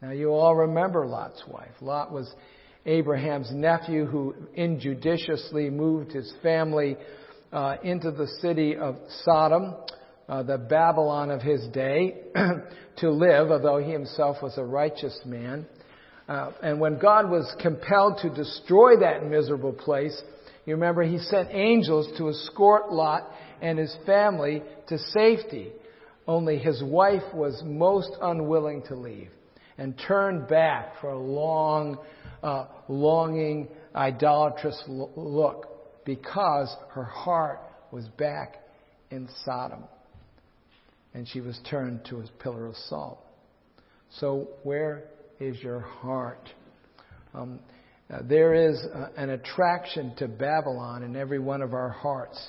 Now, 0.00 0.10
you 0.10 0.30
all 0.30 0.54
remember 0.54 1.06
Lot's 1.06 1.42
wife. 1.46 1.72
Lot 1.80 2.12
was 2.12 2.32
Abraham's 2.84 3.50
nephew 3.52 4.06
who 4.06 4.34
injudiciously 4.54 5.70
moved 5.70 6.12
his 6.12 6.32
family 6.42 6.96
uh, 7.52 7.76
into 7.82 8.10
the 8.10 8.26
city 8.40 8.76
of 8.76 8.96
Sodom 9.24 9.74
uh, 10.28 10.42
the 10.42 10.58
Babylon 10.58 11.30
of 11.30 11.42
his 11.42 11.66
day 11.68 12.16
to 12.98 13.10
live, 13.10 13.50
although 13.50 13.78
he 13.78 13.90
himself 13.90 14.38
was 14.42 14.56
a 14.56 14.64
righteous 14.64 15.18
man. 15.26 15.66
Uh, 16.28 16.52
and 16.62 16.80
when 16.80 16.98
God 16.98 17.28
was 17.28 17.54
compelled 17.60 18.18
to 18.22 18.30
destroy 18.30 18.96
that 19.00 19.26
miserable 19.26 19.72
place, 19.72 20.18
you 20.64 20.74
remember 20.74 21.02
he 21.02 21.18
sent 21.18 21.48
angels 21.50 22.08
to 22.18 22.28
escort 22.28 22.92
Lot 22.92 23.28
and 23.60 23.78
his 23.78 23.94
family 24.06 24.62
to 24.88 24.98
safety. 24.98 25.72
Only 26.26 26.58
his 26.58 26.82
wife 26.82 27.34
was 27.34 27.60
most 27.64 28.10
unwilling 28.20 28.82
to 28.88 28.94
leave 28.94 29.30
and 29.78 30.00
turned 30.06 30.46
back 30.46 31.00
for 31.00 31.10
a 31.10 31.18
long, 31.18 31.98
uh, 32.42 32.66
longing, 32.88 33.68
idolatrous 33.94 34.80
look 34.86 36.04
because 36.04 36.74
her 36.90 37.04
heart 37.04 37.60
was 37.90 38.06
back 38.18 38.62
in 39.10 39.28
Sodom. 39.44 39.84
And 41.14 41.28
she 41.28 41.40
was 41.40 41.58
turned 41.68 42.04
to 42.06 42.20
a 42.20 42.42
pillar 42.42 42.66
of 42.66 42.76
salt. 42.88 43.18
So, 44.18 44.48
where 44.62 45.04
is 45.40 45.60
your 45.62 45.80
heart? 45.80 46.48
Um, 47.34 47.60
there 48.20 48.54
is 48.54 48.78
uh, 48.94 49.08
an 49.16 49.30
attraction 49.30 50.14
to 50.16 50.28
Babylon 50.28 51.02
in 51.02 51.16
every 51.16 51.38
one 51.38 51.62
of 51.62 51.72
our 51.72 51.88
hearts. 51.88 52.40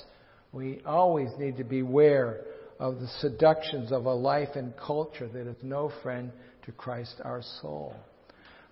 We 0.52 0.80
always 0.84 1.30
need 1.38 1.56
to 1.56 1.64
beware 1.64 2.40
of 2.78 3.00
the 3.00 3.08
seductions 3.20 3.92
of 3.92 4.04
a 4.04 4.12
life 4.12 4.50
and 4.56 4.74
culture 4.76 5.28
that 5.28 5.46
is 5.46 5.56
no 5.62 5.90
friend 6.02 6.30
to 6.66 6.72
Christ 6.72 7.14
our 7.24 7.42
soul. 7.62 7.94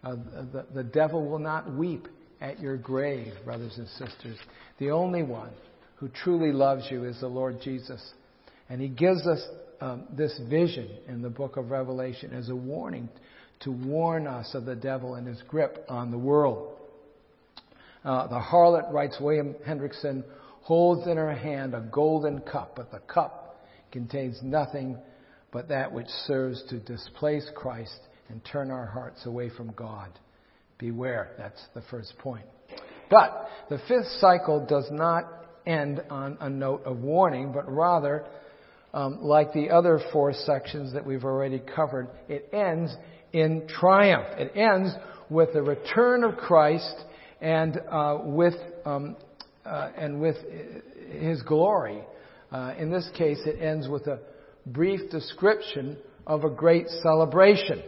Uh, 0.04 0.16
the, 0.52 0.66
the 0.74 0.84
devil 0.84 1.28
will 1.28 1.38
not 1.38 1.72
weep 1.72 2.08
at 2.40 2.60
your 2.60 2.76
grave, 2.76 3.32
brothers 3.44 3.78
and 3.78 3.88
sisters. 3.88 4.36
The 4.78 4.90
only 4.90 5.22
one 5.22 5.50
who 5.96 6.08
truly 6.08 6.52
loves 6.52 6.84
you 6.90 7.04
is 7.04 7.20
the 7.20 7.28
Lord 7.28 7.60
Jesus. 7.62 8.02
And 8.68 8.80
he 8.80 8.88
gives 8.88 9.26
us 9.26 9.40
um, 9.80 10.04
this 10.16 10.38
vision 10.50 10.88
in 11.08 11.22
the 11.22 11.30
book 11.30 11.56
of 11.56 11.70
Revelation 11.70 12.32
as 12.32 12.48
a 12.48 12.56
warning 12.56 13.08
to 13.60 13.70
warn 13.70 14.26
us 14.26 14.54
of 14.54 14.64
the 14.64 14.74
devil 14.74 15.14
and 15.14 15.26
his 15.26 15.40
grip 15.42 15.84
on 15.88 16.10
the 16.10 16.18
world. 16.18 16.76
Uh, 18.04 18.26
the 18.26 18.40
harlot, 18.40 18.92
writes 18.92 19.16
William 19.20 19.54
Hendriksen, 19.66 20.24
holds 20.62 21.06
in 21.06 21.16
her 21.16 21.34
hand 21.34 21.74
a 21.74 21.80
golden 21.80 22.40
cup, 22.40 22.74
but 22.76 22.90
the 22.90 23.00
cup 23.00 23.64
contains 23.90 24.38
nothing 24.42 24.96
but 25.52 25.68
that 25.68 25.92
which 25.92 26.08
serves 26.26 26.62
to 26.70 26.78
displace 26.80 27.48
Christ 27.54 28.00
and 28.28 28.44
turn 28.44 28.70
our 28.70 28.86
hearts 28.86 29.26
away 29.26 29.50
from 29.50 29.72
God. 29.72 30.10
Beware. 30.78 31.32
That's 31.38 31.62
the 31.74 31.82
first 31.90 32.16
point. 32.18 32.46
But 33.10 33.48
the 33.68 33.78
fifth 33.86 34.08
cycle 34.18 34.66
does 34.66 34.88
not 34.90 35.24
end 35.66 36.02
on 36.10 36.38
a 36.40 36.48
note 36.48 36.82
of 36.84 36.98
warning, 36.98 37.52
but 37.52 37.70
rather, 37.70 38.24
um, 38.94 39.22
like 39.22 39.52
the 39.52 39.70
other 39.70 40.00
four 40.12 40.32
sections 40.32 40.94
that 40.94 41.04
we've 41.04 41.24
already 41.24 41.60
covered, 41.60 42.08
it 42.28 42.48
ends 42.52 42.96
in 43.32 43.68
triumph. 43.68 44.26
It 44.38 44.56
ends 44.56 44.92
with 45.28 45.52
the 45.52 45.62
return 45.62 46.24
of 46.24 46.36
Christ 46.36 46.94
and 47.42 47.78
uh, 47.90 48.18
with 48.22 48.54
um, 48.86 49.16
uh, 49.66 49.90
and 49.98 50.20
with 50.20 50.36
His 51.10 51.42
glory. 51.42 52.02
Uh, 52.50 52.74
in 52.78 52.90
this 52.90 53.08
case, 53.16 53.40
it 53.44 53.60
ends 53.60 53.88
with 53.88 54.06
a 54.06 54.20
brief 54.66 55.10
description 55.10 55.98
of 56.26 56.44
a 56.44 56.50
great 56.50 56.88
celebration. 57.02 57.82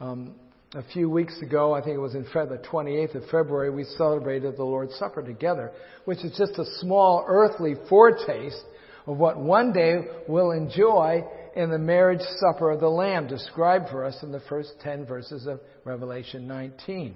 Um, 0.00 0.34
a 0.74 0.82
few 0.92 1.08
weeks 1.08 1.40
ago, 1.40 1.72
I 1.72 1.80
think 1.80 1.94
it 1.96 2.00
was 2.00 2.14
in 2.14 2.24
February, 2.24 2.58
the 2.58 2.68
28th 2.68 3.14
of 3.14 3.22
February, 3.30 3.70
we 3.70 3.84
celebrated 3.84 4.56
the 4.56 4.64
Lord's 4.64 4.94
Supper 4.96 5.22
together, 5.22 5.72
which 6.04 6.18
is 6.18 6.36
just 6.36 6.58
a 6.58 6.64
small 6.78 7.24
earthly 7.26 7.74
foretaste 7.88 8.62
of 9.06 9.16
what 9.16 9.38
one 9.38 9.72
day 9.72 10.02
we'll 10.28 10.50
enjoy 10.50 11.24
in 11.56 11.70
the 11.70 11.78
marriage 11.78 12.20
supper 12.38 12.70
of 12.70 12.80
the 12.80 12.88
Lamb, 12.88 13.26
described 13.26 13.88
for 13.88 14.04
us 14.04 14.22
in 14.22 14.30
the 14.30 14.42
first 14.48 14.74
10 14.82 15.06
verses 15.06 15.46
of 15.46 15.60
Revelation 15.84 16.46
19. 16.46 17.14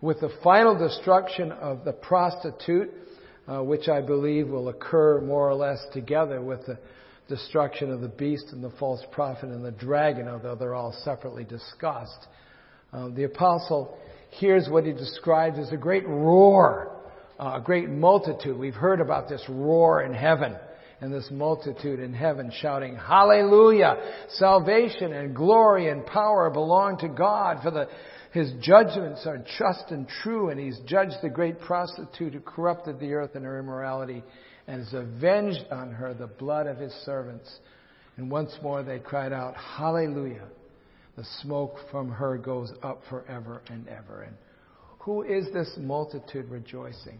With 0.00 0.20
the 0.20 0.30
final 0.44 0.78
destruction 0.78 1.50
of 1.50 1.84
the 1.84 1.92
prostitute, 1.92 2.90
uh, 3.48 3.62
which 3.62 3.88
I 3.88 4.00
believe 4.00 4.48
will 4.48 4.68
occur 4.68 5.20
more 5.20 5.48
or 5.48 5.54
less 5.54 5.84
together 5.92 6.40
with 6.40 6.66
the 6.66 6.78
destruction 7.28 7.90
of 7.90 8.00
the 8.00 8.08
beast 8.08 8.46
and 8.52 8.62
the 8.62 8.70
false 8.78 9.02
prophet 9.10 9.50
and 9.50 9.64
the 9.64 9.72
dragon, 9.72 10.28
although 10.28 10.54
they're 10.54 10.74
all 10.74 10.94
separately 11.04 11.44
discussed. 11.44 12.26
Uh, 12.92 13.08
the 13.08 13.24
apostle 13.24 13.98
hears 14.30 14.68
what 14.70 14.84
he 14.84 14.92
describes 14.92 15.58
as 15.58 15.72
a 15.72 15.76
great 15.76 16.06
roar, 16.06 16.96
uh, 17.40 17.54
a 17.56 17.60
great 17.60 17.88
multitude. 17.88 18.56
We've 18.56 18.74
heard 18.74 19.00
about 19.00 19.28
this 19.28 19.42
roar 19.48 20.02
in 20.02 20.14
heaven 20.14 20.56
and 21.00 21.12
this 21.12 21.28
multitude 21.30 22.00
in 22.00 22.12
heaven 22.12 22.50
shouting, 22.60 22.96
Hallelujah! 22.96 23.96
Salvation 24.30 25.12
and 25.12 25.34
glory 25.34 25.88
and 25.90 26.04
power 26.06 26.50
belong 26.50 26.98
to 26.98 27.08
God 27.08 27.58
for 27.62 27.70
the, 27.70 27.88
his 28.38 28.52
judgments 28.60 29.26
are 29.26 29.44
just 29.58 29.90
and 29.90 30.06
true 30.22 30.50
and 30.50 30.60
he's 30.60 30.78
judged 30.86 31.16
the 31.22 31.28
great 31.28 31.58
prostitute 31.60 32.34
who 32.34 32.40
corrupted 32.40 33.00
the 33.00 33.12
earth 33.12 33.34
in 33.34 33.42
her 33.42 33.58
immorality 33.58 34.22
and 34.68 34.84
has 34.84 34.94
avenged 34.94 35.64
on 35.72 35.90
her 35.90 36.14
the 36.14 36.28
blood 36.28 36.68
of 36.68 36.78
his 36.78 36.92
servants. 37.04 37.52
And 38.16 38.30
once 38.30 38.56
more 38.62 38.84
they 38.84 39.00
cried 39.00 39.32
out, 39.32 39.56
Hallelujah! 39.56 40.46
The 41.16 41.24
smoke 41.42 41.78
from 41.90 42.10
her 42.10 42.38
goes 42.38 42.72
up 42.80 43.00
forever 43.10 43.60
and 43.70 43.88
ever. 43.88 44.22
And 44.22 44.36
who 45.00 45.24
is 45.24 45.46
this 45.52 45.72
multitude 45.76 46.48
rejoicing? 46.48 47.18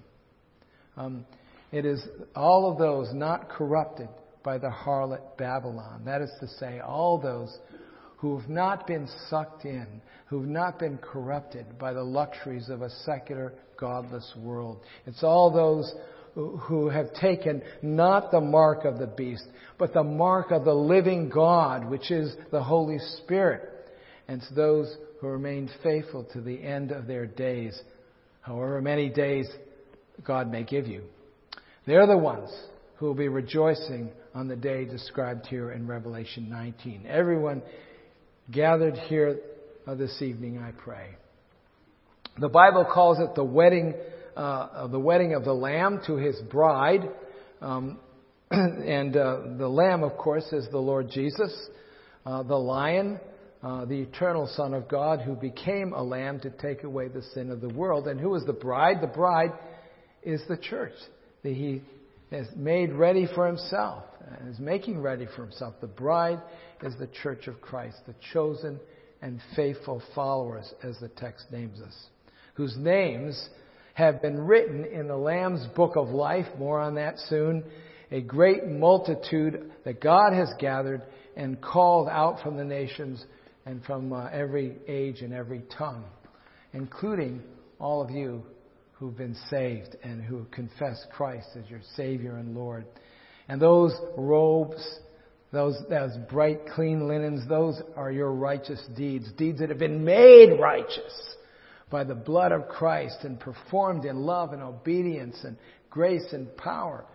Um, 0.97 1.27
it 1.73 1.85
is 1.85 2.01
all 2.37 2.71
of 2.71 2.79
those 2.79 3.13
not 3.13 3.49
corrupted 3.49 4.09
by 4.45 4.59
the 4.59 4.71
harlot 4.71 5.37
Babylon. 5.37 6.03
That 6.05 6.23
is 6.23 6.31
to 6.39 6.47
say, 6.47 6.79
all 6.79 7.19
those 7.19 7.59
who 8.19 8.39
have 8.39 8.49
not 8.49 8.87
been 8.87 9.09
sucked 9.29 9.65
in, 9.65 9.87
who 10.27 10.41
have 10.41 10.49
not 10.49 10.79
been 10.79 10.99
corrupted 10.99 11.79
by 11.79 11.93
the 11.93 12.03
luxuries 12.03 12.69
of 12.69 12.83
a 12.83 12.91
secular, 13.05 13.55
godless 13.79 14.33
world. 14.37 14.81
It's 15.07 15.23
all 15.23 15.53
those 15.53 15.93
who 16.35 16.89
have 16.89 17.13
taken 17.15 17.63
not 17.83 18.31
the 18.31 18.41
mark 18.41 18.85
of 18.85 18.99
the 18.99 19.07
beast, 19.07 19.47
but 19.79 19.93
the 19.93 20.05
mark 20.05 20.51
of 20.51 20.65
the 20.65 20.75
living 20.75 21.29
God, 21.29 21.89
which 21.89 22.11
is 22.11 22.35
the 22.51 22.63
Holy 22.63 22.99
Spirit. 23.23 23.63
And 24.29 24.43
it's 24.43 24.55
those 24.55 24.95
who 25.21 25.29
remain 25.29 25.71
faithful 25.83 26.25
to 26.33 26.41
the 26.41 26.63
end 26.63 26.93
of 26.93 27.07
their 27.07 27.27
days, 27.27 27.81
however 28.41 28.81
many 28.83 29.09
days 29.09 29.49
God 30.25 30.51
may 30.51 30.65
give 30.65 30.87
you. 30.87 31.03
They're 31.87 32.07
the 32.07 32.19
ones 32.19 32.51
who 32.97 33.07
will 33.07 33.15
be 33.15 33.29
rejoicing 33.29 34.11
on 34.35 34.49
the 34.49 34.57
day 34.57 34.85
described 34.85 35.47
here 35.47 35.73
in 35.73 35.87
Revelation 35.87 36.49
19. 36.51 37.07
Everyone 37.09 37.63
gathered 38.51 38.97
here 38.97 39.41
this 39.87 40.23
evening, 40.23 40.59
I 40.59 40.73
pray. 40.73 41.17
The 42.39 42.49
Bible 42.49 42.87
calls 42.91 43.19
it 43.19 43.35
the 43.35 43.45
wedding, 43.45 43.95
uh, 44.37 44.87
the 44.87 44.99
wedding 44.99 45.35
of 45.35 45.45
the 45.45 45.53
Lamb 45.53 46.01
to 46.07 46.17
his 46.17 46.37
bride. 46.51 47.11
Um, 47.61 47.99
and 48.51 49.17
uh, 49.17 49.41
the 49.59 49.69
Lamb, 49.69 50.03
of 50.03 50.17
course, 50.17 50.47
is 50.53 50.67
the 50.71 50.79
Lord 50.79 51.11
Jesus. 51.11 51.53
Uh, 52.25 52.43
the 52.43 52.57
lion, 52.57 53.21
uh, 53.63 53.85
the 53.85 54.01
eternal 54.01 54.51
Son 54.55 54.73
of 54.73 54.89
God, 54.89 55.21
who 55.21 55.35
became 55.35 55.93
a 55.93 56.03
lamb 56.03 56.41
to 56.41 56.51
take 56.51 56.85
away 56.85 57.09
the 57.09 57.23
sin 57.35 57.51
of 57.51 57.61
the 57.61 57.69
world. 57.69 58.07
And 58.09 58.21
who 58.21 58.35
is 58.35 58.45
the 58.45 58.53
bride? 58.53 59.01
The 59.03 59.09
bride 59.09 59.53
is 60.23 60.41
the 60.49 60.57
church 60.57 60.95
that 61.43 61.53
he 61.53 61.83
has 62.31 62.47
made 62.57 62.93
ready 62.93 63.27
for 63.35 63.47
himself 63.47 64.05
and 64.39 64.53
is 64.53 64.59
making 64.59 65.01
ready 65.01 65.27
for 65.35 65.43
himself. 65.43 65.75
The 65.81 65.87
bride 65.87 66.41
is 66.83 66.95
the 66.99 67.09
church 67.23 67.47
of 67.47 67.61
Christ, 67.61 67.97
the 68.07 68.15
chosen 68.33 68.79
and 69.21 69.41
faithful 69.57 70.03
followers, 70.15 70.73
as 70.83 70.97
the 71.01 71.09
text 71.09 71.47
names 71.51 71.81
us, 71.81 71.97
whose 72.55 72.77
names 72.77 73.49
have 73.95 74.23
been 74.23 74.41
written 74.41 74.85
in 74.85 75.09
the 75.09 75.17
Lamb's 75.17 75.67
book 75.75 75.97
of 75.97 76.09
life. 76.11 76.47
More 76.59 76.79
on 76.79 76.95
that 76.95 77.19
soon. 77.29 77.65
A 78.13 78.21
great 78.21 78.67
multitude 78.67 79.73
that 79.85 80.01
God 80.01 80.33
has 80.33 80.49
gathered 80.59 81.03
and 81.37 81.61
called 81.61 82.09
out 82.09 82.41
from 82.43 82.57
the 82.57 82.65
nations 82.65 83.25
and 83.67 83.85
from 83.85 84.13
uh, 84.13 84.29
every 84.33 84.77
age 84.87 85.21
and 85.21 85.35
every 85.35 85.63
tongue, 85.77 86.05
including 86.73 87.43
all 87.79 88.01
of 88.01 88.11
you 88.11 88.43
who've 88.93 89.17
been 89.17 89.37
saved 89.51 89.97
and 90.03 90.23
who 90.23 90.47
confess 90.53 91.05
Christ 91.13 91.49
as 91.57 91.69
your 91.69 91.83
Savior 91.97 92.37
and 92.37 92.57
Lord. 92.57 92.87
And 93.49 93.61
those 93.61 93.93
robes, 94.17 95.01
those, 95.51 95.77
those 95.89 96.13
bright, 96.31 96.61
clean 96.75 97.09
linens, 97.09 97.49
those 97.49 97.81
are 97.97 98.11
your 98.11 98.33
righteous 98.33 98.83
deeds, 98.97 99.33
deeds 99.33 99.61
that 99.61 99.71
have 99.71 99.79
been 99.79 100.05
made 100.05 100.59
righteous 100.61 101.37
by 101.91 102.05
the 102.05 102.15
blood 102.15 102.53
of 102.53 102.69
Christ 102.69 103.19
and 103.23 103.41
performed 103.41 104.05
in 104.05 104.17
love 104.17 104.53
and 104.53 104.63
obedience 104.63 105.37
and 105.45 105.57
grace 105.89 106.33
and 106.33 106.55
power. 106.57 107.07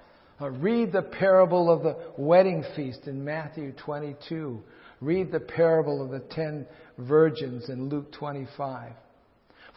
Uh, 0.42 0.50
read 0.50 0.92
the 0.92 1.04
parable 1.04 1.72
of 1.72 1.84
the 1.84 1.96
wedding 2.18 2.64
feast 2.76 3.06
in 3.06 3.24
Matthew 3.24 3.72
22. 3.86 4.64
Read 5.00 5.32
the 5.32 5.40
parable 5.40 6.04
of 6.04 6.10
the 6.10 6.28
ten 6.34 6.66
virgins 6.98 7.70
in 7.70 7.90
Luke 7.90 8.12
25. 8.14 8.94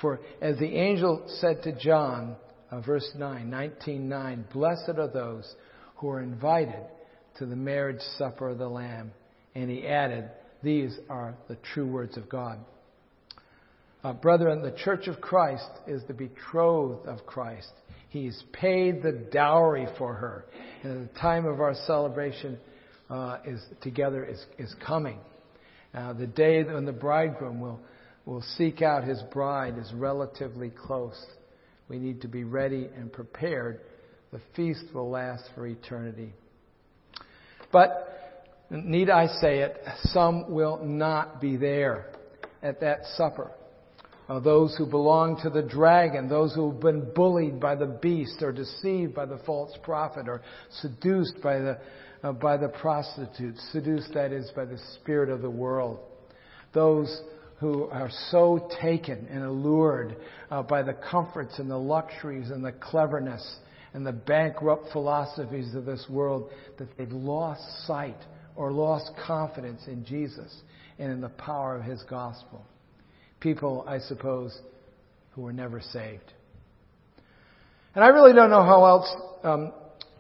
For 0.00 0.20
as 0.40 0.58
the 0.58 0.76
angel 0.76 1.24
said 1.40 1.62
to 1.64 1.72
John, 1.72 2.36
uh, 2.70 2.80
verse 2.80 3.08
9, 3.14 3.50
19:9, 3.50 4.44
blessed 4.50 4.98
are 4.98 5.08
those 5.08 5.54
who 5.96 6.08
are 6.08 6.22
invited 6.22 6.82
to 7.38 7.46
the 7.46 7.56
marriage 7.56 8.00
supper 8.18 8.50
of 8.50 8.58
the 8.58 8.68
Lamb. 8.68 9.12
And 9.54 9.70
he 9.70 9.86
added, 9.86 10.30
These 10.62 10.98
are 11.08 11.34
the 11.48 11.56
true 11.74 11.86
words 11.86 12.16
of 12.16 12.28
God. 12.28 12.58
Uh, 14.04 14.12
brethren, 14.12 14.62
the 14.62 14.76
church 14.84 15.08
of 15.08 15.20
Christ 15.20 15.68
is 15.86 16.02
the 16.06 16.14
betrothed 16.14 17.06
of 17.06 17.26
Christ. 17.26 17.72
He's 18.08 18.40
paid 18.52 19.02
the 19.02 19.12
dowry 19.32 19.86
for 19.98 20.14
her. 20.14 20.46
And 20.82 21.08
the 21.08 21.18
time 21.18 21.44
of 21.44 21.60
our 21.60 21.74
celebration 21.86 22.58
uh, 23.10 23.38
is 23.44 23.60
together 23.80 24.24
is, 24.24 24.44
is 24.58 24.74
coming. 24.86 25.18
Uh, 25.94 26.12
the 26.12 26.26
day 26.26 26.62
when 26.62 26.84
the 26.84 26.92
bridegroom 26.92 27.60
will, 27.60 27.80
will 28.26 28.42
seek 28.56 28.82
out 28.82 29.04
his 29.04 29.22
bride 29.32 29.78
is 29.78 29.92
relatively 29.94 30.70
close. 30.70 31.20
We 31.88 31.98
need 31.98 32.20
to 32.22 32.28
be 32.28 32.44
ready 32.44 32.88
and 32.96 33.12
prepared. 33.12 33.80
The 34.32 34.40
feast 34.54 34.84
will 34.92 35.10
last 35.10 35.44
for 35.54 35.66
eternity. 35.66 36.32
But, 37.76 38.08
need 38.70 39.10
I 39.10 39.26
say 39.26 39.58
it, 39.58 39.76
some 40.04 40.50
will 40.50 40.82
not 40.82 41.42
be 41.42 41.58
there 41.58 42.06
at 42.62 42.80
that 42.80 43.00
supper. 43.18 43.50
Uh, 44.30 44.40
those 44.40 44.74
who 44.78 44.86
belong 44.86 45.38
to 45.42 45.50
the 45.50 45.60
dragon, 45.60 46.26
those 46.26 46.54
who 46.54 46.70
have 46.72 46.80
been 46.80 47.12
bullied 47.14 47.60
by 47.60 47.74
the 47.74 47.84
beast 47.84 48.38
or 48.40 48.50
deceived 48.50 49.14
by 49.14 49.26
the 49.26 49.36
false 49.44 49.76
prophet 49.82 50.26
or 50.26 50.40
seduced 50.80 51.34
by 51.42 51.58
the, 51.58 51.78
uh, 52.22 52.32
by 52.32 52.56
the 52.56 52.68
prostitute, 52.68 53.58
seduced 53.72 54.14
that 54.14 54.32
is 54.32 54.50
by 54.56 54.64
the 54.64 54.78
spirit 54.94 55.28
of 55.28 55.42
the 55.42 55.50
world. 55.50 55.98
Those 56.72 57.20
who 57.60 57.90
are 57.90 58.10
so 58.30 58.70
taken 58.80 59.26
and 59.30 59.44
allured 59.44 60.16
uh, 60.50 60.62
by 60.62 60.82
the 60.82 60.94
comforts 60.94 61.58
and 61.58 61.70
the 61.70 61.76
luxuries 61.76 62.48
and 62.48 62.64
the 62.64 62.72
cleverness 62.72 63.58
and 63.96 64.06
the 64.06 64.12
bankrupt 64.12 64.92
philosophies 64.92 65.74
of 65.74 65.86
this 65.86 66.04
world 66.08 66.50
that 66.78 66.86
they've 66.98 67.10
lost 67.10 67.62
sight 67.86 68.18
or 68.54 68.70
lost 68.70 69.10
confidence 69.26 69.80
in 69.86 70.04
Jesus 70.04 70.54
and 70.98 71.10
in 71.10 71.22
the 71.22 71.30
power 71.30 71.76
of 71.76 71.82
His 71.82 72.02
gospel 72.04 72.64
people, 73.40 73.84
I 73.86 74.00
suppose, 74.00 74.58
who 75.32 75.42
were 75.42 75.52
never 75.52 75.80
saved. 75.80 76.32
And 77.94 78.04
I 78.04 78.08
really 78.08 78.32
don't 78.32 78.50
know 78.50 78.64
how 78.64 78.84
else 78.84 79.14
um, 79.44 79.72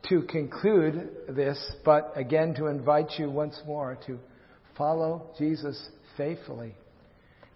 to 0.08 0.22
conclude 0.22 1.10
this, 1.28 1.58
but 1.84 2.12
again 2.14 2.54
to 2.54 2.66
invite 2.66 3.18
you 3.18 3.30
once 3.30 3.60
more 3.66 3.98
to 4.06 4.18
follow 4.78 5.30
Jesus 5.38 5.88
faithfully. 6.16 6.74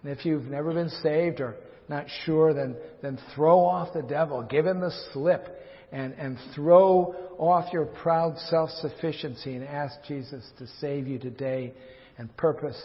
And 0.02 0.12
if 0.12 0.24
you've 0.24 0.46
never 0.46 0.74
been 0.74 0.90
saved 1.02 1.40
or 1.40 1.56
not 1.88 2.06
sure, 2.24 2.52
then, 2.52 2.76
then 3.02 3.18
throw 3.34 3.60
off 3.60 3.92
the 3.94 4.02
devil, 4.02 4.42
give 4.42 4.66
him 4.66 4.80
the 4.80 4.92
slip, 5.12 5.59
and, 5.92 6.12
and 6.14 6.38
throw 6.54 7.14
off 7.38 7.72
your 7.72 7.86
proud 7.86 8.36
self 8.48 8.70
sufficiency 8.70 9.54
and 9.54 9.64
ask 9.64 9.94
Jesus 10.06 10.44
to 10.58 10.66
save 10.80 11.06
you 11.06 11.18
today 11.18 11.72
and 12.18 12.34
purpose 12.36 12.80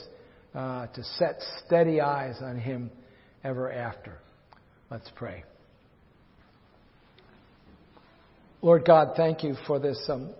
uh, 0.53 0.87
to 0.87 1.03
set 1.03 1.39
steady 1.65 2.01
eyes 2.01 2.37
on 2.41 2.57
Him 2.57 2.89
ever 3.43 3.71
after. 3.71 4.17
Let's 4.89 5.09
pray. 5.15 5.43
Lord 8.61 8.85
God, 8.85 9.13
thank 9.15 9.43
you 9.43 9.55
for 9.67 9.79
this 9.79 10.01
um, 10.09 10.33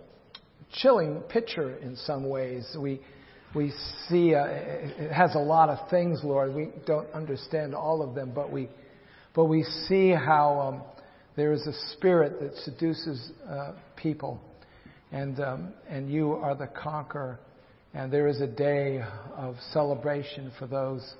chilling 0.72 1.20
picture 1.28 1.76
in 1.76 1.96
some 1.96 2.28
ways. 2.28 2.76
We, 2.78 3.00
we 3.54 3.72
see 4.08 4.34
uh, 4.34 4.46
it 4.46 5.12
has 5.12 5.34
a 5.34 5.40
lot 5.40 5.68
of 5.68 5.88
things, 5.90 6.20
Lord. 6.24 6.54
We 6.54 6.70
don't 6.86 7.08
understand 7.12 7.74
all 7.74 8.02
of 8.02 8.14
them, 8.14 8.32
but 8.34 8.50
we, 8.50 8.68
but 9.34 9.44
we 9.44 9.62
see 9.86 10.10
how 10.10 10.60
um, 10.60 10.82
there 11.36 11.52
is 11.52 11.66
a 11.66 11.72
spirit 11.92 12.40
that 12.40 12.54
seduces 12.64 13.30
uh, 13.48 13.72
people, 13.96 14.40
and 15.12 15.38
um, 15.40 15.72
and 15.88 16.10
you 16.10 16.32
are 16.32 16.54
the 16.54 16.68
conqueror. 16.68 17.38
And 17.94 18.12
there 18.12 18.28
is 18.28 18.42
a 18.42 18.46
day 18.46 19.02
of 19.36 19.56
celebration 19.72 20.52
for 20.58 20.66
those 20.66 21.14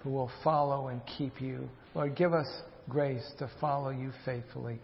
who 0.00 0.10
will 0.10 0.30
follow 0.44 0.88
and 0.88 1.00
keep 1.16 1.40
you. 1.40 1.68
Lord, 1.94 2.16
give 2.16 2.34
us 2.34 2.48
grace 2.88 3.24
to 3.38 3.50
follow 3.60 3.90
you 3.90 4.12
faithfully. 4.24 4.78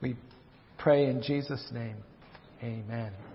We 0.00 0.16
pray 0.78 1.06
in 1.06 1.22
Jesus' 1.22 1.66
name. 1.72 1.96
Amen. 2.62 3.31